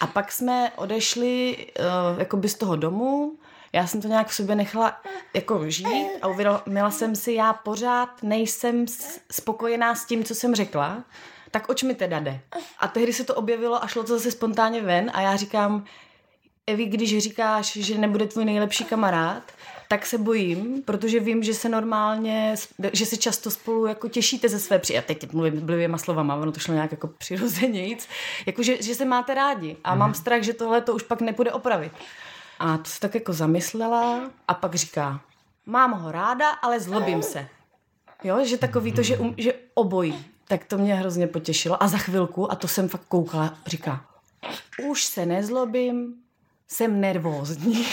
[0.00, 3.32] A pak jsme odešli uh, jakoby z toho domu,
[3.72, 5.00] já jsem to nějak v sobě nechala
[5.34, 8.86] jako žít a uvědomila jsem si, já pořád nejsem
[9.32, 11.04] spokojená s tím, co jsem řekla,
[11.50, 12.40] tak oč mi teda jde?
[12.78, 15.84] A tehdy se to objevilo a šlo to zase spontánně ven a já říkám,
[16.66, 19.42] Evi, když říkáš, že nebude tvůj nejlepší kamarád,
[19.88, 22.54] tak se bojím, protože vím, že se normálně,
[22.92, 24.98] že se často spolu jako těšíte ze své při...
[24.98, 28.08] A teď mluvím blbýma slovama, ono to šlo nějak jako přirozenějíc,
[28.46, 29.98] jako že, že se máte rádi a mm.
[29.98, 31.92] mám strach, že tohle to už pak nepůjde opravit.
[32.58, 35.20] A to se tak jako zamyslela a pak říká,
[35.66, 37.48] mám ho ráda, ale zlobím se.
[38.24, 40.26] Jo, že takový to, že, um, že obojí.
[40.48, 41.82] Tak to mě hrozně potěšilo.
[41.82, 44.04] A za chvilku, a to jsem fakt koukala, říká,
[44.90, 46.14] už se nezlobím,
[46.68, 47.86] jsem nervózní.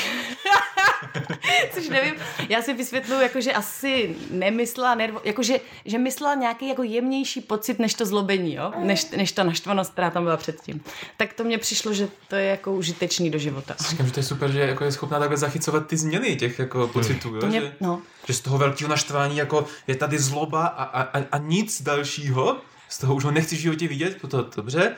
[1.74, 2.14] Což nevím,
[2.50, 7.42] já si vysvětluji, jako, že asi nemyslela, nervo, jako, že, že myslela nějaký jako jemnější
[7.42, 8.74] pocit než to zlobení, jo?
[8.78, 10.84] Než, než ta naštvanost, která tam byla předtím.
[11.18, 13.76] Tak to mně přišlo, že to je jako užitečný do života.
[13.90, 16.88] Říkám, že to je super, že jako je schopná takhle zachycovat ty změny těch jako
[16.88, 17.42] pocitů, jo?
[17.42, 18.02] To mě, že, no.
[18.28, 22.58] že z toho velkého naštvání jako je tady zloba a, a, a, a nic dalšího,
[22.90, 24.96] z toho už ho nechci v životě vidět, to dobře,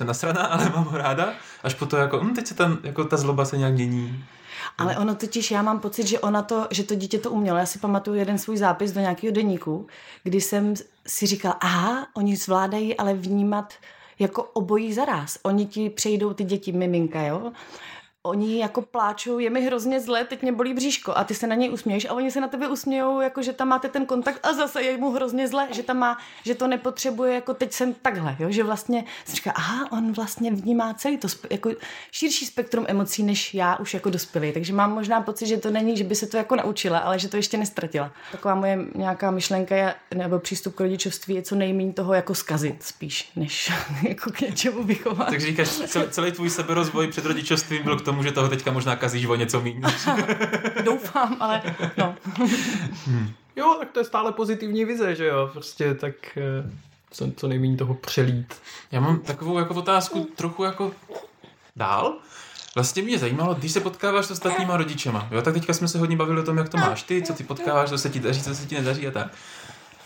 [0.00, 1.32] jsem nasraná, ale mám ho ráda,
[1.62, 4.24] až po to jako, hm, teď se tam, jako ta zloba se nějak mění.
[4.78, 7.58] Ale ono totiž, já mám pocit, že ona to, že to dítě to umělo.
[7.58, 9.86] Já si pamatuju jeden svůj zápis do nějakého deníku,
[10.24, 10.74] kdy jsem
[11.06, 13.74] si říkala, aha, oni zvládají ale vnímat
[14.18, 15.38] jako obojí zaraz.
[15.42, 17.52] Oni ti přejdou ty děti, miminka, jo?
[18.22, 21.54] Oni jako pláčou, je mi hrozně zle, teď mě bolí bříško a ty se na
[21.54, 24.52] něj usměješ a oni se na tebe usmějou, jako že tam máte ten kontakt a
[24.52, 28.36] zase je mu hrozně zle, že tam má, že to nepotřebuje, jako teď jsem takhle,
[28.38, 28.50] jo?
[28.50, 31.70] že vlastně si říká, aha, on vlastně vnímá celý to, jako
[32.12, 35.96] širší spektrum emocí, než já už jako dospělý, takže mám možná pocit, že to není,
[35.96, 38.12] že by se to jako naučila, ale že to ještě nestratila.
[38.32, 42.82] Taková moje nějaká myšlenka je, nebo přístup k rodičovství je co nejméně toho jako skazit
[42.82, 43.72] spíš, než
[44.08, 45.28] jako k něčemu vychovat.
[45.28, 45.68] Takže říkáš,
[46.10, 49.60] celý tvůj seberozvoj před rodičovstvím byl k tomu, že toho teďka možná kazíš o něco
[49.60, 49.80] méně.
[50.84, 51.62] Doufám, ale
[51.96, 52.14] no.
[53.06, 53.32] hmm.
[53.56, 56.70] Jo, tak to je stále pozitivní vize, že jo, prostě tak eh,
[57.10, 58.54] co, co nejméně toho přelít.
[58.92, 60.92] Já mám takovou jako otázku trochu jako
[61.76, 62.14] dál.
[62.74, 66.16] Vlastně mě zajímalo, když se potkáváš s ostatníma rodičema, jo, tak teďka jsme se hodně
[66.16, 68.54] bavili o tom, jak to máš ty, co ty potkáváš, co se ti daří, co
[68.54, 69.32] se ti nedaří a tak.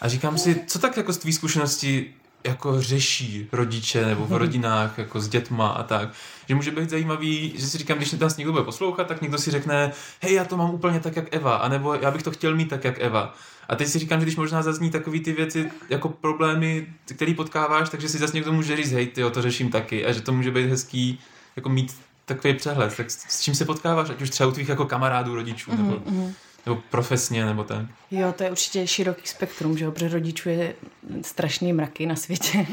[0.01, 2.15] A říkám si, co tak jako z tvý zkušenosti
[2.47, 4.39] jako řeší rodiče nebo v mhm.
[4.39, 6.09] rodinách jako s dětma a tak.
[6.49, 9.51] Že může být zajímavý, že si říkám, když nás někdo bude poslouchat, tak někdo si
[9.51, 12.69] řekne, hej, já to mám úplně tak, jak Eva, anebo já bych to chtěl mít
[12.69, 13.35] tak, jak Eva.
[13.69, 17.89] A teď si říkám, že když možná zazní takový ty věci, jako problémy, které potkáváš,
[17.89, 20.07] takže si zase někdo může říct, hej, ty to řeším taky.
[20.07, 21.21] A že to může být hezký,
[21.57, 22.97] jako mít takový přehled.
[22.97, 25.77] Tak s, čím se potkáváš, ať už třeba u tvých jako kamarádů, rodičů, mm-hmm.
[25.77, 26.35] nebo mhm.
[26.67, 27.87] Nebo profesně, nebo tak?
[28.11, 30.75] Jo, to je určitě široký spektrum, že jo, protože rodičů je
[31.23, 32.59] strašný mraky na světě.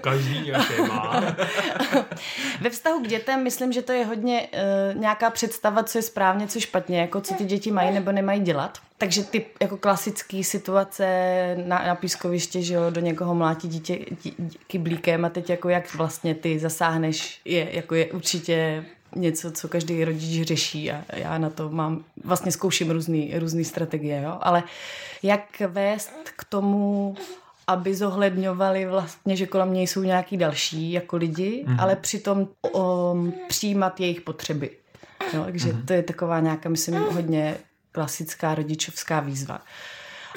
[0.00, 1.20] Každý nějaké má.
[2.60, 4.48] Ve vztahu k dětem myslím, že to je hodně
[4.92, 8.12] uh, nějaká představa, co je správně, co je špatně, jako co ty děti mají nebo
[8.12, 8.78] nemají dělat.
[8.98, 11.06] Takže ty jako klasické situace
[11.64, 15.68] na, na pískoviště, že jo, do někoho mlátí dítě dí, dí, kyblíkem a teď jako
[15.68, 18.84] jak vlastně ty zasáhneš, je, jako je určitě
[19.16, 24.22] něco, co každý rodič řeší a já na to mám, vlastně zkouším různé různý strategie,
[24.22, 24.38] jo?
[24.40, 24.62] ale
[25.22, 27.16] jak vést k tomu,
[27.66, 31.76] aby zohledňovali vlastně, že kolem něj jsou nějaký další jako lidi, mm-hmm.
[31.78, 34.70] ale přitom um, přijímat jejich potřeby.
[35.34, 35.44] Jo?
[35.44, 35.84] Takže mm-hmm.
[35.84, 37.56] to je taková nějaká, myslím, hodně
[37.92, 39.54] klasická rodičovská výzva.
[39.54, 39.62] Uh,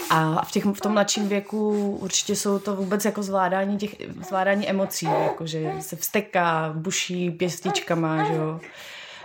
[0.10, 3.96] a v, těch, v tom mladším věku určitě jsou to vůbec jako zvládání těch,
[4.28, 8.60] zvládání emocí, jako že se vsteká, buší pěstičkama, že jo.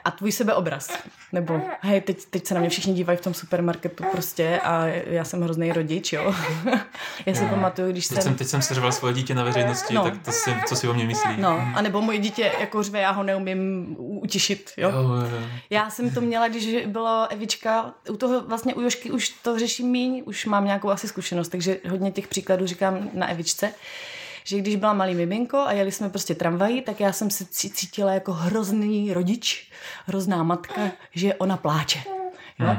[0.07, 0.91] A tvůj sebeobraz.
[1.33, 5.25] Nebo hej, teď, teď se na mě všichni dívají v tom supermarketu prostě a já
[5.25, 6.35] jsem hrozný rodič, jo.
[7.27, 10.03] já si pamatuju, když Teď jsem, teď jsem seřval svoje dítě na veřejnosti, No.
[10.03, 11.31] tak to si, co si o mě myslí.
[11.37, 14.91] No, a nebo moje dítě jako řve, já ho neumím utišit, jo.
[14.91, 15.47] Jo, jo, jo.
[15.71, 19.89] Já jsem to měla, když byla Evička, u toho vlastně u Jošky už to řeším
[19.89, 23.73] míň, už mám nějakou asi zkušenost, takže hodně těch příkladů říkám na Evičce,
[24.47, 27.71] že když byla malý miminko a jeli jsme prostě tramvají, tak já jsem se cí-
[27.71, 29.71] cítila jako hrozný rodič,
[30.07, 30.81] hrozná matka,
[31.15, 31.99] že ona pláče.
[32.59, 32.77] Jo?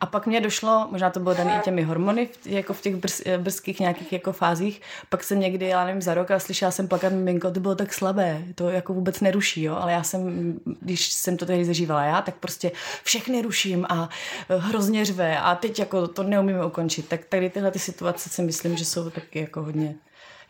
[0.00, 2.96] A pak mě došlo, možná to bylo dané i těmi hormony, v- jako v těch
[2.96, 6.70] brz, eh, brzkých nějakých jako fázích, pak jsem někdy, já nevím, za rok a slyšela
[6.70, 10.54] jsem plakat miminko, to bylo tak slabé, to jako vůbec neruší, jo, ale já jsem,
[10.80, 12.72] když jsem to tehdy zažívala já, tak prostě
[13.04, 14.08] všechny ruším a
[14.48, 18.42] eh, hrozně řve a teď jako to neumíme ukončit, tak tady tyhle ty situace si
[18.42, 19.94] myslím, že jsou taky jako hodně,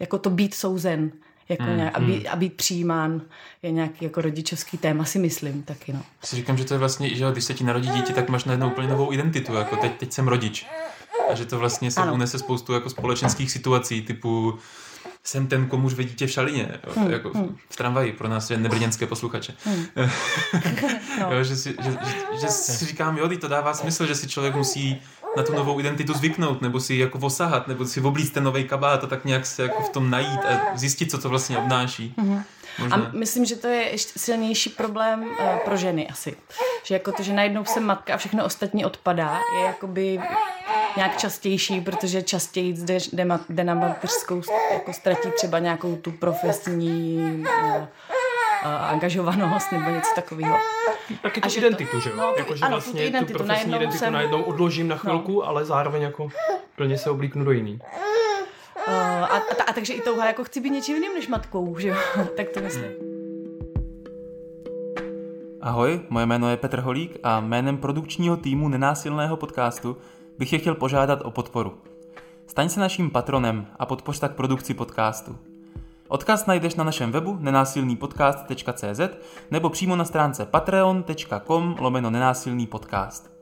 [0.04, 1.12] jako to být souzen,
[1.48, 3.20] jako Hmm, nějak, a, být, a být přijímán
[3.62, 6.02] je nějaký jako rodičovský téma, si myslím taky, no.
[6.24, 8.68] Si říkám, že to je vlastně, že když se ti narodí dítě, tak máš najednou
[8.68, 10.66] úplně novou identitu, jako teď, teď jsem rodič.
[11.30, 14.58] A že to vlastně se unese spoustu jako společenských situací, typu
[15.24, 17.30] jsem ten, komu řve dítě v šalině, jo, Hmm, jako
[17.70, 19.54] v tramvaji, pro nás je nebrněnské posluchače.
[21.20, 21.32] No.
[21.32, 24.54] jo, že, si, že, že, že si říkám, jo, to dává smysl, že si člověk
[24.54, 25.02] musí
[25.36, 29.04] na tu novou identitu zvyknout, nebo si jako osahat, nebo si oblíct ten nový kabát
[29.04, 32.14] a tak nějak se jako v tom najít a zjistit, co to vlastně obnáší.
[32.18, 33.10] A Možná.
[33.12, 36.36] myslím, že to je ještě silnější problém uh, pro ženy asi.
[36.84, 40.20] Že jako to, že najednou jsem matka a všechno ostatní odpadá, je jakoby
[40.96, 46.10] nějak častější, protože častěji jde, jde, ma- jde na mateřskou, jako ztratí třeba nějakou tu
[46.12, 47.86] profesní uh, uh,
[48.64, 50.56] angažovanost nebo něco takového.
[51.22, 52.16] Taky A tu to- identitu, že jo?
[52.18, 54.88] no, tu- jako, že ano, tu vlastně identitu, tu profesní najednou identitu jsem- najednou odložím
[54.88, 56.28] na chvilku, ale zároveň jako
[56.76, 57.78] plně se oblíknu do jiný.
[58.88, 59.36] Uh, a, a,
[59.68, 61.96] a, takže i touha, jako chci být něčím jiným než matkou, že jo?
[62.36, 62.90] tak to myslím.
[65.60, 69.96] Ahoj, moje jméno je Petr Holík a jménem produkčního týmu Nenásilného podcastu
[70.38, 71.74] bych je chtěl požádat o podporu.
[72.46, 75.36] Staň se naším patronem a podpoř tak produkci podcastu.
[76.08, 79.00] Odkaz najdeš na našem webu nenásilnýpodcast.cz
[79.50, 83.34] nebo přímo na stránce patreon.com lomeno nenásilný podcast.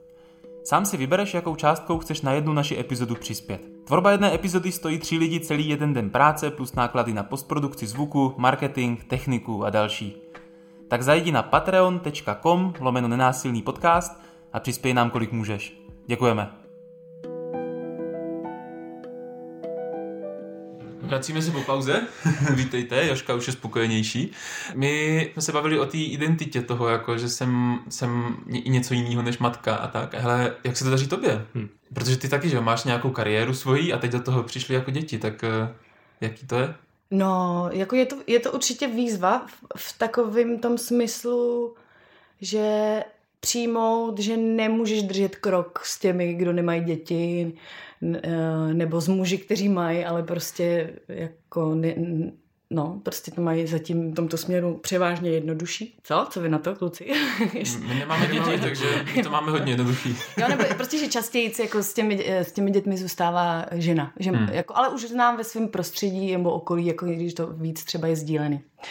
[0.64, 3.60] Sám si vybereš, jakou částkou chceš na jednu naši epizodu přispět.
[3.84, 8.34] Tvorba jedné epizody stojí tři lidi celý jeden den práce plus náklady na postprodukci zvuku,
[8.36, 10.16] marketing, techniku a další.
[10.88, 14.20] Tak zajdi na patreon.com lomeno nenásilný podcast
[14.52, 15.82] a přispěj nám kolik můžeš.
[16.06, 16.61] Děkujeme.
[21.12, 22.06] Vracíme se po pauze.
[22.54, 24.32] Vítejte, Joška už je spokojenější.
[24.74, 29.22] My jsme se bavili o té identitě toho, jako, že jsem, jsem i něco jiného
[29.22, 30.14] než matka a tak.
[30.14, 31.46] Hele, jak se to daří tobě?
[31.54, 31.68] Hm.
[31.94, 35.18] Protože ty taky, že máš nějakou kariéru svoji a teď do toho přišli jako děti,
[35.18, 35.74] tak eh,
[36.20, 36.74] jaký to je?
[37.10, 41.74] No, jako je to, je to určitě výzva v, v takovém tom smyslu,
[42.40, 43.02] že
[43.46, 47.52] přijmout, že nemůžeš držet krok s těmi, kdo nemají děti,
[48.22, 51.94] eh, nebo s muži, kteří mají, ale prostě jako ne,
[52.70, 55.96] no, prostě to mají zatím v tomto směru převážně jednodušší.
[56.02, 56.26] Co?
[56.30, 57.04] Co vy na to, kluci?
[57.88, 60.16] My nemáme děti, takže my to máme hodně jednoduchý.
[60.38, 64.12] Jo, nebo prostě, že častěji jako s těmi, s těmi dětmi zůstává žena.
[64.18, 64.48] Že, Hmm.
[64.48, 68.16] jako, ale už znám ve svém prostředí nebo okolí, jako když to víc třeba je
[68.16, 68.56] sdílený.
[68.56, 68.84] Uh,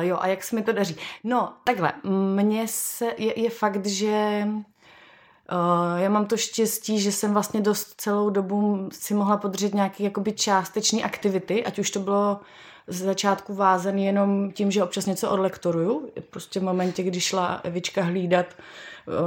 [0.00, 0.96] jo, a jak se mi to daří?
[1.24, 1.92] No, takhle,
[2.34, 7.94] mně se, je, je fakt, že uh, já mám to štěstí, že jsem vlastně dost
[8.00, 12.40] celou dobu si mohla podržet nějaké jakoby částeční aktivity, ať už to bylo
[12.86, 16.08] z začátku vázaný jenom tím, že občas něco odlektoruju.
[16.30, 18.46] Prostě v momentě, kdy šla Evička hlídat,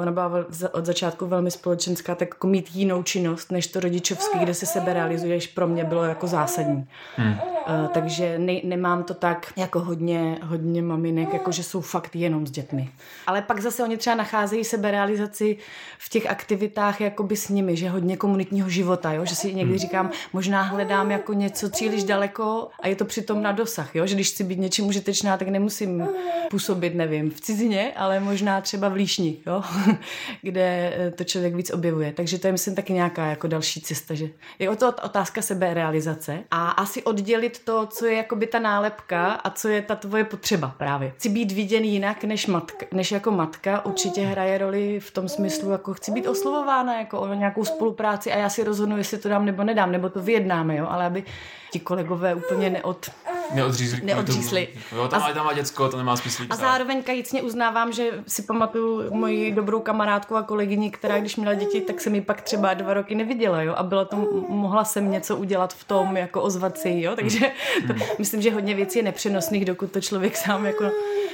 [0.02, 4.54] ona byla od začátku velmi společenská, tak jako mít jinou činnost, než to rodičovský, kde
[4.54, 6.88] se sebe realizuješ, pro mě bylo jako zásadní.
[7.16, 7.32] Hmm.
[7.32, 12.48] Uh, takže ne, nemám to tak jako hodně, hodně maminek, jako že jsou fakt jenom
[12.48, 12.90] s dětmi.
[13.28, 15.58] Ale pak zase oni třeba nacházejí seberealizaci
[15.98, 19.26] v těch aktivitách jakoby s nimi, že hodně komunitního života, jo?
[19.26, 23.52] že si někdy říkám, možná hledám jako něco příliš daleko a je to přitom na
[23.52, 24.08] dosah, jo?
[24.08, 26.08] že když chci být něčím užitečná, tak nemusím
[26.50, 29.64] působit, nevím, v cizině, ale možná třeba v Líšni, jo?
[30.42, 32.14] kde eh, to člověk víc objevuje.
[32.14, 34.30] Takže to je, myslím, taky nějaká jako další cesta, že
[34.60, 39.50] je o to otázka seberealizace a asi oddělit to, co je jakoby ta nálepka a
[39.50, 41.12] co je ta tvoje potřeba právě.
[41.18, 45.72] Chci být viděn jinak než, matka, než jako matka, určitě hraje roli v tom smyslu,
[45.72, 49.46] jako chci být oslovována jako o nějakou spolupráci a já si rozhodnu, jestli to dám
[49.46, 51.24] nebo nedám, nebo to vyjednáme, jo, ale aby
[51.72, 53.10] ti kolegové úplně neod,
[53.54, 54.02] Neodřízli.
[54.04, 54.68] Neodřízli.
[54.92, 56.44] Jo, tam, A- má, tam má děcko, to nemá smysl.
[56.50, 61.54] a zároveň kajícně uznávám, že si pamatuju moji dobrou kamarádku a kolegyni, která když měla
[61.54, 64.16] děti, tak se mi pak třeba dva roky neviděla, jo, a byla to,
[64.50, 67.52] mohla jsem něco udělat v tom, jako ozvat si, jo, takže
[67.88, 70.92] to, myslím, že hodně věcí je nepřenosných, dokud to člověk sám jako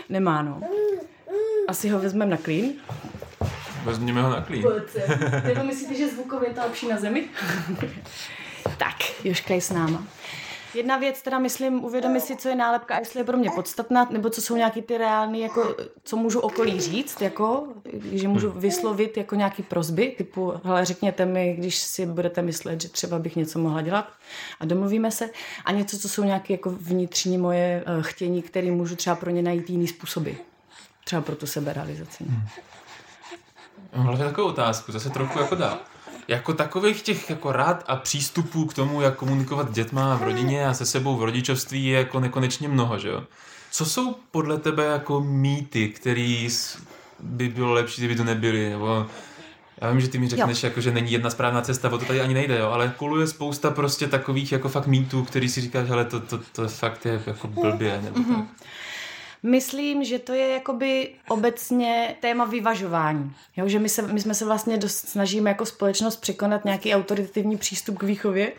[0.09, 0.61] nemá, no.
[1.67, 2.73] asi ho vezmeme na klín.
[3.83, 4.65] Vezměme ho na klín.
[5.43, 7.23] Nebo myslíte, že zvukově je to lepší na zemi?
[8.77, 10.03] tak, Joška je s náma.
[10.75, 14.07] Jedna věc, teda myslím, uvědomit si, co je nálepka a jestli je pro mě podstatná,
[14.11, 17.67] nebo co jsou nějaký ty reální, jako, co můžu okolí říct, jako,
[18.11, 22.89] že můžu vyslovit jako nějaký prozby, typu, hele, řekněte mi, když si budete myslet, že
[22.89, 24.09] třeba bych něco mohla dělat
[24.59, 25.29] a domluvíme se,
[25.65, 29.41] a něco, co jsou nějaké jako vnitřní moje uh, chtění, které můžu třeba pro ně
[29.41, 30.31] najít jiný způsoby.
[31.03, 32.23] Třeba pro tu seberealizaci.
[32.23, 32.47] Hmm.
[33.95, 35.79] Mám hlavně takovou otázku, zase trochu jako dál.
[36.27, 40.67] Jako takových těch jako rád a přístupů k tomu, jak komunikovat s dětma v rodině
[40.67, 43.23] a se sebou v rodičovství je jako nekonečně mnoho, že jo?
[43.71, 46.49] Co jsou podle tebe jako mýty, který
[47.19, 49.05] by bylo lepší, kdyby to nebyly, nebo
[49.81, 52.21] já vím, že ty mi řekneš, jako, že není jedna správná cesta, o to tady
[52.21, 56.05] ani nejde, jo, ale koluje spousta prostě takových jako fakt mýtů, který si říkáš, ale
[56.05, 58.35] to, to, to fakt je jako blbě, nebo mm-hmm.
[58.35, 58.45] tak.
[59.45, 63.36] Myslím, že to je jakoby obecně téma vyvažování.
[63.58, 67.58] Jo, že my, se, my jsme se vlastně dost snažíme jako společnost překonat nějaký autoritativní
[67.58, 68.51] přístup k výchově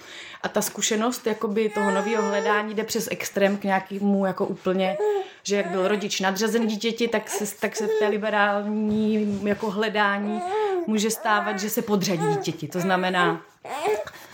[0.42, 4.98] a ta zkušenost jakoby toho nového hledání jde přes extrém k nějakému jako úplně,
[5.42, 10.40] že jak byl rodič nadřazen dítěti, tak se, tak se v té liberální jako hledání
[10.86, 12.68] může stávat, že se podřadí dítěti.
[12.68, 13.42] To znamená,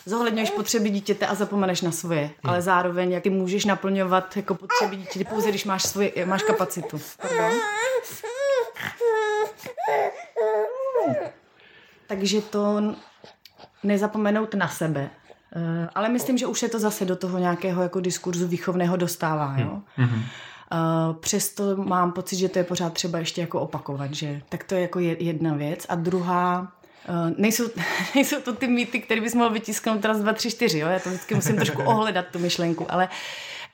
[0.07, 2.33] zohledňuješ potřeby dítěte a zapomeneš na svoje, hmm.
[2.45, 7.01] ale zároveň jak ty můžeš naplňovat jako potřeby dítěte pouze, když máš, svoje, máš kapacitu.
[7.21, 7.53] Pardon.
[12.07, 12.95] Takže to
[13.83, 15.11] nezapomenout na sebe.
[15.57, 19.55] Eh, ale myslím, že už je to zase do toho nějakého jako diskurzu výchovného dostává.
[19.59, 19.81] Jo?
[19.99, 20.23] Mm-hmm.
[21.21, 24.81] Přesto mám pocit, že to je pořád třeba ještě jako opakovat, že tak to je
[24.81, 25.87] jako jedna věc.
[25.89, 26.73] A druhá,
[27.09, 27.65] Uh, nejsou,
[28.15, 30.89] nejsou to ty mýty, které bys mohl vytisknout teraz 2, 3, 4, jo?
[30.89, 33.09] já to vždycky musím trošku ohledat tu myšlenku, ale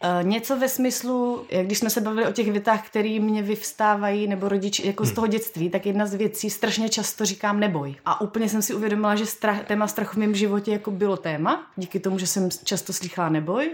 [0.05, 4.27] uh, něco ve smyslu, jak když jsme se bavili o těch větách, které mě vyvstávají,
[4.27, 5.14] nebo rodiči jako z hmm.
[5.14, 7.95] toho dětství, tak jedna z věcí, strašně často říkám neboj.
[8.05, 11.67] A úplně jsem si uvědomila, že strach, téma strachu v mém životě jako bylo téma,
[11.77, 13.71] díky tomu, že jsem často slychala neboj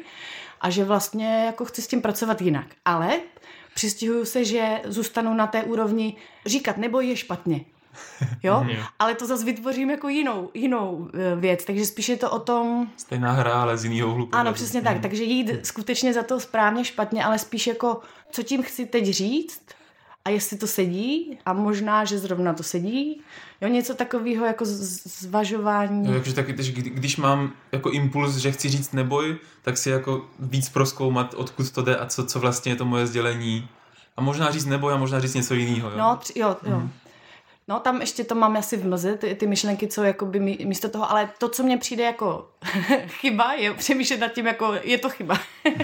[0.61, 2.67] a že vlastně jako chci s tím pracovat jinak.
[2.85, 3.21] Ale
[3.75, 7.65] přistihuju se, že zůstanu na té úrovni říkat neboj je špatně.
[8.43, 8.67] Jo?
[8.99, 12.89] ale to zase vytvořím jako jinou, jinou e, věc, takže spíš je to o tom...
[12.97, 14.37] Stejná hra, ale z jiného hluku.
[14.37, 18.63] Ano, přesně tak, takže jít skutečně za to správně špatně, ale spíš jako, co tím
[18.63, 19.63] chci teď říct
[20.25, 23.21] a jestli to sedí a možná, že zrovna to sedí.
[23.61, 26.09] Jo, něco takového jako zvažování.
[26.09, 30.69] Jo, takže taky, když mám jako impuls, že chci říct neboj, tak si jako víc
[30.69, 33.69] proskoumat, odkud to jde a co, co vlastně je to moje sdělení.
[34.17, 35.91] A možná říct neboj a možná říct něco jiného.
[35.91, 35.99] Jo?
[35.99, 36.77] No, tři, jo, jo.
[36.77, 36.91] Mm.
[37.69, 41.11] No, tam ještě to mám asi v mlze, ty, ty myšlenky, co jakoby místo toho,
[41.11, 42.49] ale to, co mně přijde jako
[43.07, 45.39] chyba, je přemýšlet nad tím, jako je to chyba.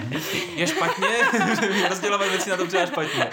[0.55, 1.07] je špatně?
[1.89, 3.29] Rozdělovat věci na dobře a špatně.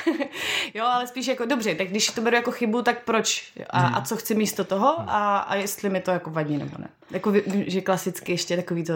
[0.74, 3.52] jo, ale spíš jako dobře, tak když to beru jako chybu, tak proč?
[3.70, 3.94] A, hmm.
[3.94, 4.96] a co chci místo toho?
[4.98, 5.08] Hmm.
[5.08, 6.88] A, a jestli mi to jako vadí nebo ne.
[7.10, 7.32] Jako,
[7.66, 8.92] že klasicky ještě takový to,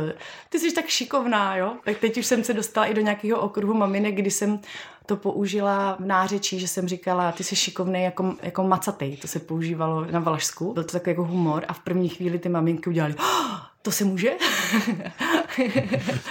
[0.49, 1.73] ty jsi tak šikovná, jo?
[1.85, 4.61] Tak teď už jsem se dostala i do nějakého okruhu maminek, kdy jsem
[5.07, 9.17] to použila v nářečí, že jsem říkala, ty jsi šikovný jako, jako macatej.
[9.17, 10.73] To se používalo na Valašsku.
[10.73, 14.05] Byl to takový jako humor a v první chvíli ty maminky udělali, oh, to se
[14.05, 14.31] může?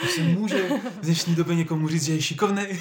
[0.02, 2.64] To se může v dnešní době někomu říct, že je šikovný.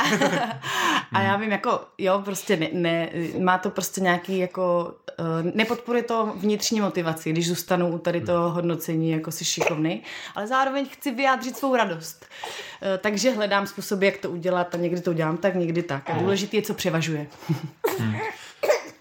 [1.13, 6.03] a já vím, jako, jo, prostě ne, ne, má to prostě nějaký, jako, uh, nepodporuje
[6.03, 10.03] to vnitřní motivaci, když zůstanu u tady toho hodnocení, jako si šikovný,
[10.35, 12.27] ale zároveň chci vyjádřit svou radost.
[12.83, 16.11] Uh, takže hledám způsoby, jak to udělat a někdy to udělám tak, někdy tak.
[16.11, 17.27] A důležité je, co převažuje.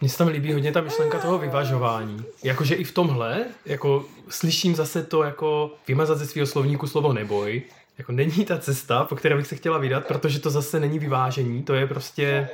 [0.02, 2.26] Mně se tam líbí hodně ta myšlenka toho vyvažování.
[2.44, 7.62] Jakože i v tomhle, jako slyším zase to jako vymazat ze svého slovníku slovo neboj.
[7.98, 11.64] Jako není ta cesta, po které bych se chtěla vydat, protože to zase není vyvážení,
[11.64, 12.50] to je prostě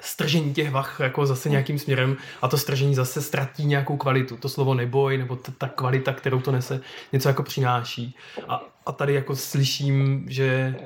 [0.00, 4.36] stržení těch vach jako zase nějakým směrem a to stržení zase ztratí nějakou kvalitu.
[4.36, 6.80] To slovo neboj nebo ta, ta kvalita, kterou to nese,
[7.12, 8.16] něco jako přináší.
[8.48, 10.76] A, a tady jako slyším, že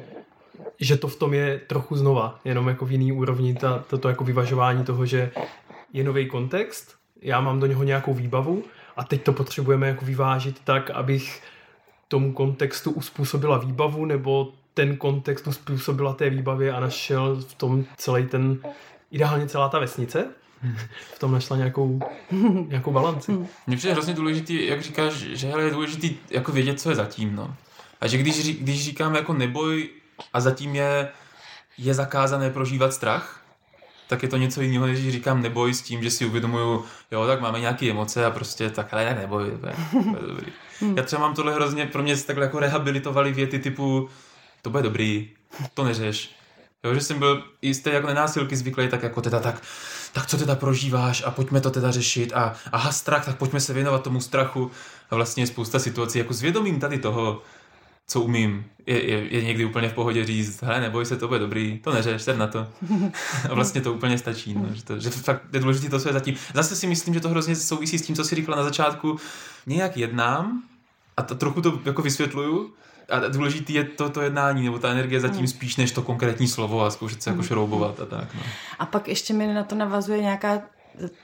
[0.81, 4.09] že to v tom je trochu znova, jenom jako v jiný úrovni, ta, to, to
[4.09, 5.31] jako vyvažování toho, že
[5.93, 8.65] je nový kontext, já mám do něho nějakou výbavu
[8.97, 11.43] a teď to potřebujeme jako vyvážit tak, abych
[12.09, 18.27] tomu kontextu uspůsobila výbavu nebo ten kontext uspůsobila té výbavě a našel v tom celý
[18.27, 18.59] ten,
[19.11, 20.29] ideálně celá ta vesnice,
[21.15, 22.01] v tom našla nějakou,
[22.69, 23.33] nějakou balanci.
[23.67, 27.55] Mně přijde hrozně důležitý, jak říkáš, že je důležitý jako vědět, co je zatím, no.
[28.01, 29.89] A že když, když říkáme jako neboj
[30.33, 31.09] a zatím je,
[31.79, 33.42] je zakázané prožívat strach,
[34.13, 37.41] tak je to něco jiného, než říkám neboj s tím, že si uvědomuju, jo, tak
[37.41, 40.53] máme nějaké emoce a prostě tak, ale ne, neboj, to je, to je dobrý.
[40.81, 40.97] Hmm.
[40.97, 44.09] Já třeba mám tohle hrozně, pro mě takhle jako rehabilitovali věty typu,
[44.63, 45.31] to bude dobrý,
[45.75, 46.31] to neřeš.
[46.85, 49.63] Jo, že jsem byl jistý jako nenásilky zvyklý, tak jako teda tak,
[50.13, 53.73] tak co teda prožíváš a pojďme to teda řešit a aha, strach, tak pojďme se
[53.73, 54.71] věnovat tomu strachu.
[55.11, 57.43] A vlastně je spousta situací jako zvědomím tady toho,
[58.13, 61.41] co umím, je, je, je někdy úplně v pohodě říct, hele, neboj se, to bude
[61.41, 62.67] dobrý, to neřeš, ser na to.
[63.51, 66.13] A vlastně to úplně stačí, no, že, to, že fakt je důležité to, co je
[66.13, 66.35] zatím.
[66.55, 69.17] Zase si myslím, že to hrozně souvisí s tím, co si říkala na začátku.
[69.67, 70.63] Nějak jednám
[71.17, 72.73] a to, trochu to jako vysvětluju,
[73.09, 75.49] a důležitý je to, to jednání, nebo ta energie zatím hmm.
[75.49, 77.49] spíš než to konkrétní slovo a zkoušet se jako hmm.
[77.49, 78.35] šroubovat a tak.
[78.35, 78.41] No.
[78.79, 80.63] A pak ještě mi na to navazuje nějaká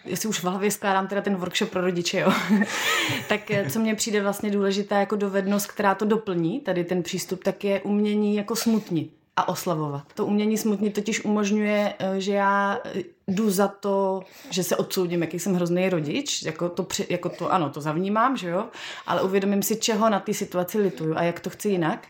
[0.05, 2.33] jestli už v hlavě skládám teda ten workshop pro rodiče, jo,
[3.29, 7.45] tak eh, co mně přijde vlastně důležitá jako dovednost, která to doplní, tady ten přístup,
[7.45, 10.03] tak je umění jako smutnit a oslavovat.
[10.15, 15.21] To umění smutnit totiž umožňuje, eh, že já eh, jdu za to, že se odsoudím,
[15.21, 18.65] jaký jsem hrozný rodič, jako to, při, jako to ano, to zavnímám, že jo,
[19.07, 22.07] ale uvědomím si, čeho na té situaci lituju a jak to chci jinak.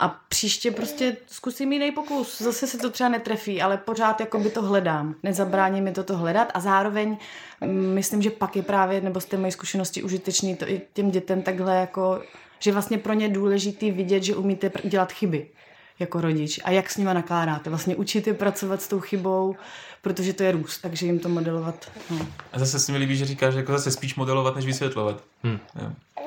[0.00, 2.42] A příště prostě zkusím jiný pokus.
[2.42, 5.14] Zase se to třeba netrefí, ale pořád jako by to hledám.
[5.22, 7.16] Nezabrání mi to to hledat a zároveň
[7.60, 11.10] mm, myslím, že pak je právě, nebo z té mojí zkušenosti užitečný to i těm
[11.10, 12.22] dětem takhle jako,
[12.58, 15.50] že vlastně pro ně je důležitý vidět, že umíte dělat chyby
[16.00, 17.70] jako rodič a jak s nima nakládáte.
[17.70, 19.56] Vlastně učit je pracovat s tou chybou,
[20.02, 21.90] protože to je růst, takže jim to modelovat.
[22.10, 22.26] No.
[22.52, 25.22] A zase se mi líbí, že říkáš, že jako zase spíš modelovat, než vysvětlovat.
[25.42, 25.58] Hmm.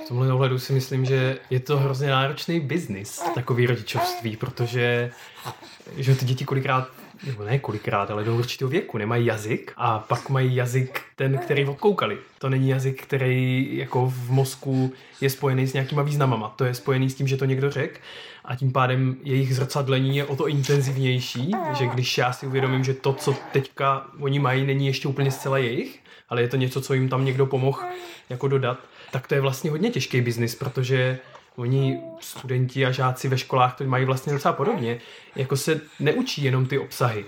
[0.06, 5.12] V tomhle ohledu si myslím, že je to hrozně náročný biznis, takový rodičovství, protože
[5.98, 6.88] že ty děti kolikrát
[7.28, 11.66] nebo ne kolikrát, ale do určitého věku, nemají jazyk a pak mají jazyk ten, který
[11.66, 12.18] odkoukali.
[12.40, 16.54] To není jazyk, který jako v mozku je spojený s nějakýma významama.
[16.56, 18.00] To je spojený s tím, že to někdo řekl
[18.46, 22.94] a tím pádem jejich zrcadlení je o to intenzivnější, že když já si uvědomím, že
[22.94, 26.00] to, co teďka oni mají, není ještě úplně zcela jejich,
[26.30, 27.80] ale je to něco, co jim tam někdo pomohl
[28.30, 28.80] jako dodat,
[29.12, 31.20] tak to je vlastně hodně těžký biznis, protože
[31.56, 35.00] oni studenti a žáci ve školách to mají vlastně docela podobně.
[35.36, 37.26] Jako se neučí jenom ty obsahy,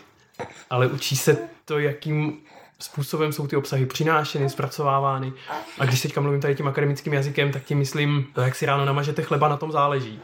[0.69, 2.41] ale učí se to, jakým
[2.79, 5.33] způsobem jsou ty obsahy přinášeny, zpracovávány.
[5.79, 8.85] A když teďka mluvím tady tím akademickým jazykem, tak tím myslím, to, jak si ráno
[8.85, 10.19] namažete chleba, na tom záleží.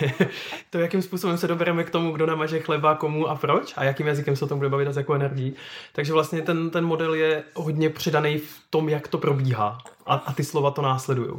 [0.70, 4.06] to, jakým způsobem se dobereme k tomu, kdo namaže chleba, komu a proč a jakým
[4.06, 5.54] jazykem se o tom bude bavit a s jakou energií.
[5.92, 10.32] Takže vlastně ten, ten model je hodně přidaný v tom, jak to probíhá a, a
[10.32, 11.30] ty slova to následují.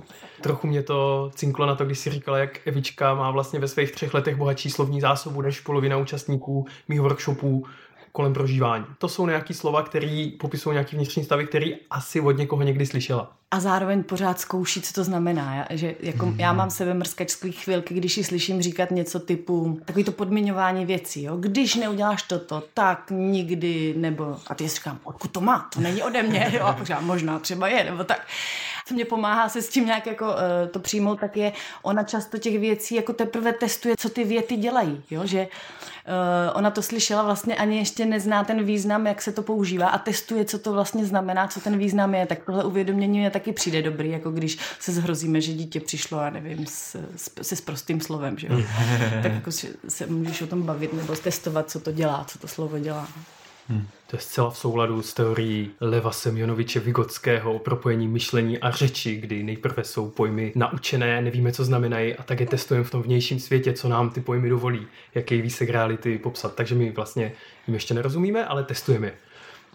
[0.41, 3.91] Trochu mě to cinklo na to, když si říkala, jak Evička má vlastně ve svých
[3.91, 7.65] třech letech bohatší slovní zásobu než polovina účastníků mých workshopů
[8.17, 8.85] kolem prožívání.
[8.97, 13.31] To jsou nějaký slova, které popisují nějaký vnitřní stavy, který asi od někoho někdy slyšela.
[13.51, 15.55] A zároveň pořád zkouší, co to znamená.
[15.55, 16.39] Já, že jako mm.
[16.39, 21.23] já mám sebe mrskačský chvilky, když ji slyším říkat něco typu takový to podmiňování věcí.
[21.23, 21.37] Jo?
[21.37, 26.03] Když neuděláš toto, tak nikdy, nebo a ty si říkám, odkud to má, to není
[26.03, 26.65] ode mě, jo?
[26.65, 28.27] a říkám, možná třeba je, nebo tak
[28.87, 30.33] co mě pomáhá se s tím nějak jako uh,
[30.71, 35.03] to přijmout, tak je, ona často těch věcí jako teprve testuje, co ty věty dělají,
[35.11, 35.25] jo?
[35.25, 39.87] že uh, ona to slyšela vlastně ani ještě nezná ten význam, jak se to používá
[39.87, 43.51] a testuje, co to vlastně znamená, co ten význam je, tak tohle uvědomění je taky
[43.51, 47.61] přijde dobrý, jako když se zhrozíme, že dítě přišlo, a nevím, s, s, se s
[47.61, 48.61] prostým slovem, že jo?
[49.23, 49.51] tak jako
[49.87, 53.07] se můžeš o tom bavit nebo testovat, co to dělá, co to slovo dělá.
[53.69, 53.87] Hmm.
[54.07, 59.15] To je zcela v souladu s teorií Leva Semjonoviče Vigotského o propojení myšlení a řeči,
[59.15, 63.39] kdy nejprve jsou pojmy naučené, nevíme, co znamenají, a tak je testujeme v tom vnějším
[63.39, 66.55] světě, co nám ty pojmy dovolí, jaký výsek reality popsat.
[66.55, 67.31] Takže my vlastně
[67.67, 69.13] jim ještě nerozumíme, ale testujeme.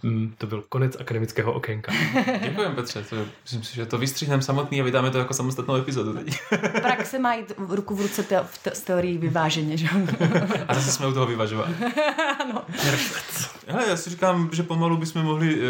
[0.02, 1.92] Mm, to byl konec akademického okénka.
[2.42, 3.02] Děkujeme, Petře.
[3.02, 6.40] To, myslím si, že to vystřihneme samotný a vydáme to jako samostatnou epizodu teď.
[6.82, 9.88] Praxe má jít v ruku v ruce te, v te, s teorií vyváženě, že?
[10.68, 11.68] a zase jsme u toho vyvažovat.
[12.40, 12.62] ano.
[13.66, 15.62] Hele, já si říkám, že pomalu bychom mohli uh,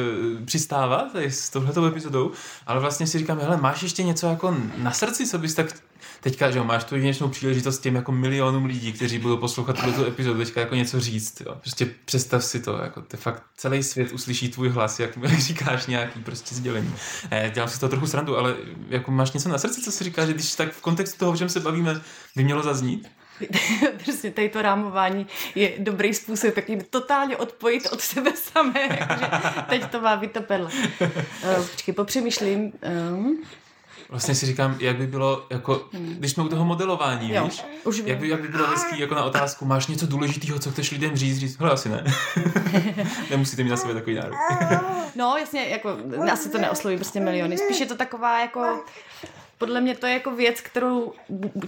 [0.45, 2.30] přistávat s touhletou epizodou,
[2.66, 5.66] ale vlastně si říkám, hele, máš ještě něco jako na srdci, co bys tak
[6.21, 10.07] teďka, že jo, máš tu jedinečnou příležitost těm jako milionům lidí, kteří budou poslouchat tuto
[10.07, 11.55] epizodu, teďka jako něco říct, jo.
[11.61, 15.87] Prostě představ si to, jako te fakt celý svět uslyší tvůj hlas, jak, jak říkáš
[15.87, 16.95] nějaký prostě sdělení.
[17.31, 18.57] Ne, dělám si to trochu srandu, ale
[18.89, 21.37] jako máš něco na srdci, co si říkáš, že když tak v kontextu toho, o
[21.37, 22.01] čem se bavíme,
[22.37, 23.09] by mělo zaznít?
[23.97, 28.89] Přesně tady to rámování je dobrý způsob, jak totálně odpojit od sebe samé.
[29.69, 30.71] Teď to má být to perle.
[31.01, 32.73] Uh, počkej, popřemýšlím.
[33.13, 33.43] Um,
[34.09, 36.15] vlastně si říkám, jak by bylo, jako, hmm.
[36.19, 39.15] když jsme u toho modelování, jo, víš, už jak by, jak by bylo hezký jako
[39.15, 42.05] na otázku, máš něco důležitého, co chceš lidem říct, říct, hele, asi ne.
[43.31, 44.37] Nemusíte mít na sebe takový nárok.
[45.17, 45.97] no, jasně, jako,
[46.33, 47.59] asi to neosloví prostě miliony.
[47.59, 48.85] Spíš je to taková, jako,
[49.63, 51.13] podle mě to je jako věc, kterou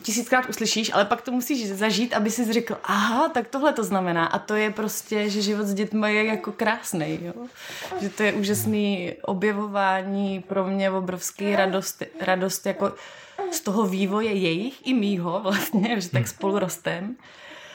[0.02, 4.26] tisíckrát uslyšíš, ale pak to musíš zažít, aby si řekl, aha, tak tohle to znamená.
[4.26, 7.32] A to je prostě, že život s dětmi je jako krásný, jo?
[8.00, 12.92] Že to je úžasný objevování, pro mě obrovský radost, radost jako
[13.50, 17.16] z toho vývoje jejich i mýho vlastně, že tak spolu rostem.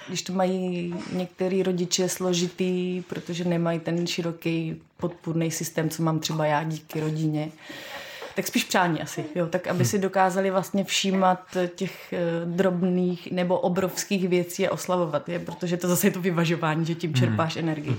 [0.08, 6.46] když to mají některý rodiče složitý, protože nemají ten široký podpůrný systém, co mám třeba
[6.46, 7.52] já díky rodině,
[8.40, 13.60] tak spíš přání asi, jo, tak aby si dokázali vlastně všímat těch eh, drobných nebo
[13.60, 17.98] obrovských věcí a oslavovat je, protože to zase je to vyvažování, že tím čerpáš energii.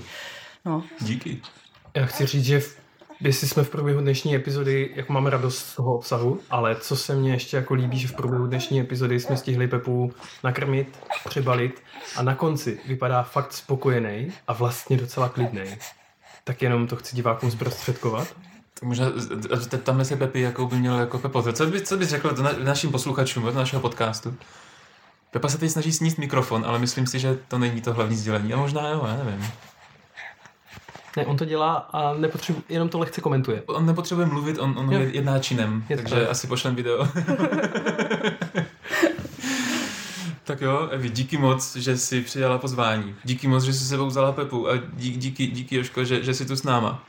[0.65, 0.83] No.
[1.01, 1.41] Díky.
[1.95, 2.77] Já chci říct, že v,
[3.19, 7.15] jestli jsme v průběhu dnešní epizody, jako máme radost z toho obsahu, ale co se
[7.15, 10.13] mně ještě jako líbí, že v průběhu dnešní epizody jsme stihli Pepu
[10.43, 11.83] nakrmit, přebalit
[12.15, 15.63] a na konci vypadá fakt spokojený a vlastně docela klidný.
[16.43, 18.27] Tak jenom to chci divákům zprostředkovat.
[18.81, 19.05] Tak možná,
[19.69, 21.53] t- tamhle se Pepi jako by měl jako Pepo.
[21.53, 24.35] Co, by, co bys řekl na, našim posluchačům od našeho podcastu?
[25.31, 28.53] Pepa se teď snaží sníst mikrofon, ale myslím si, že to není to hlavní sdělení.
[28.53, 29.47] A možná jo, já nevím.
[31.17, 33.63] Ne, on to dělá a nepotřebuje, jenom to lehce komentuje.
[33.65, 36.29] On nepotřebuje mluvit, on, on je jedná činem, Je takže tak.
[36.29, 37.07] asi pošlem video.
[40.43, 43.15] tak jo, Evi, díky moc, že jsi přijala pozvání.
[43.23, 46.45] Díky moc, že jsi sebou vzala Pepu a díky, díky, díky Joško, že, že jsi
[46.45, 47.03] tu s náma.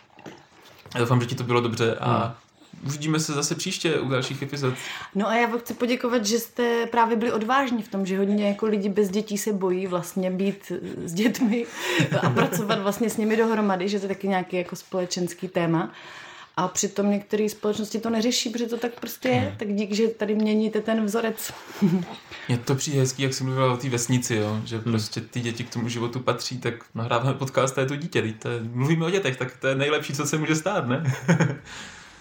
[0.95, 2.86] Já doufám, že ti to bylo dobře a Hmm.
[2.86, 4.74] uvidíme se zase příště u dalších epizod.
[5.14, 8.49] No a já vám chci poděkovat, že jste právě byli odvážní v tom, že hodně
[8.49, 10.72] jako lidi bez dětí se bojí vlastně být
[11.05, 11.66] s dětmi
[12.22, 15.90] a pracovat vlastně s nimi dohromady, že to je taky nějaký jako společenský téma.
[16.57, 19.55] A přitom některé společnosti to neřeší, protože to tak prostě je.
[19.59, 21.53] Tak dík, že tady měníte ten vzorec.
[22.49, 24.61] Je to přijde hezký, jak jsi mluvila o té vesnici, jo?
[24.65, 24.85] že Hmm.
[24.85, 28.35] prostě ty děti k tomu životu patří, tak nahráváme podcast a je to dítě.
[28.39, 31.15] To je, mluvíme o dětech, tak to je nejlepší, co se může stát, ne?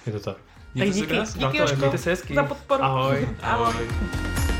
[0.06, 0.38] Je to tak.
[0.78, 2.36] Tak se díky, díky to je, Jožko, mějte se hezky.
[2.36, 2.84] za podporu.
[2.84, 3.28] Ahoj.
[3.42, 3.74] Ahoj.
[3.74, 4.51] Ahoj.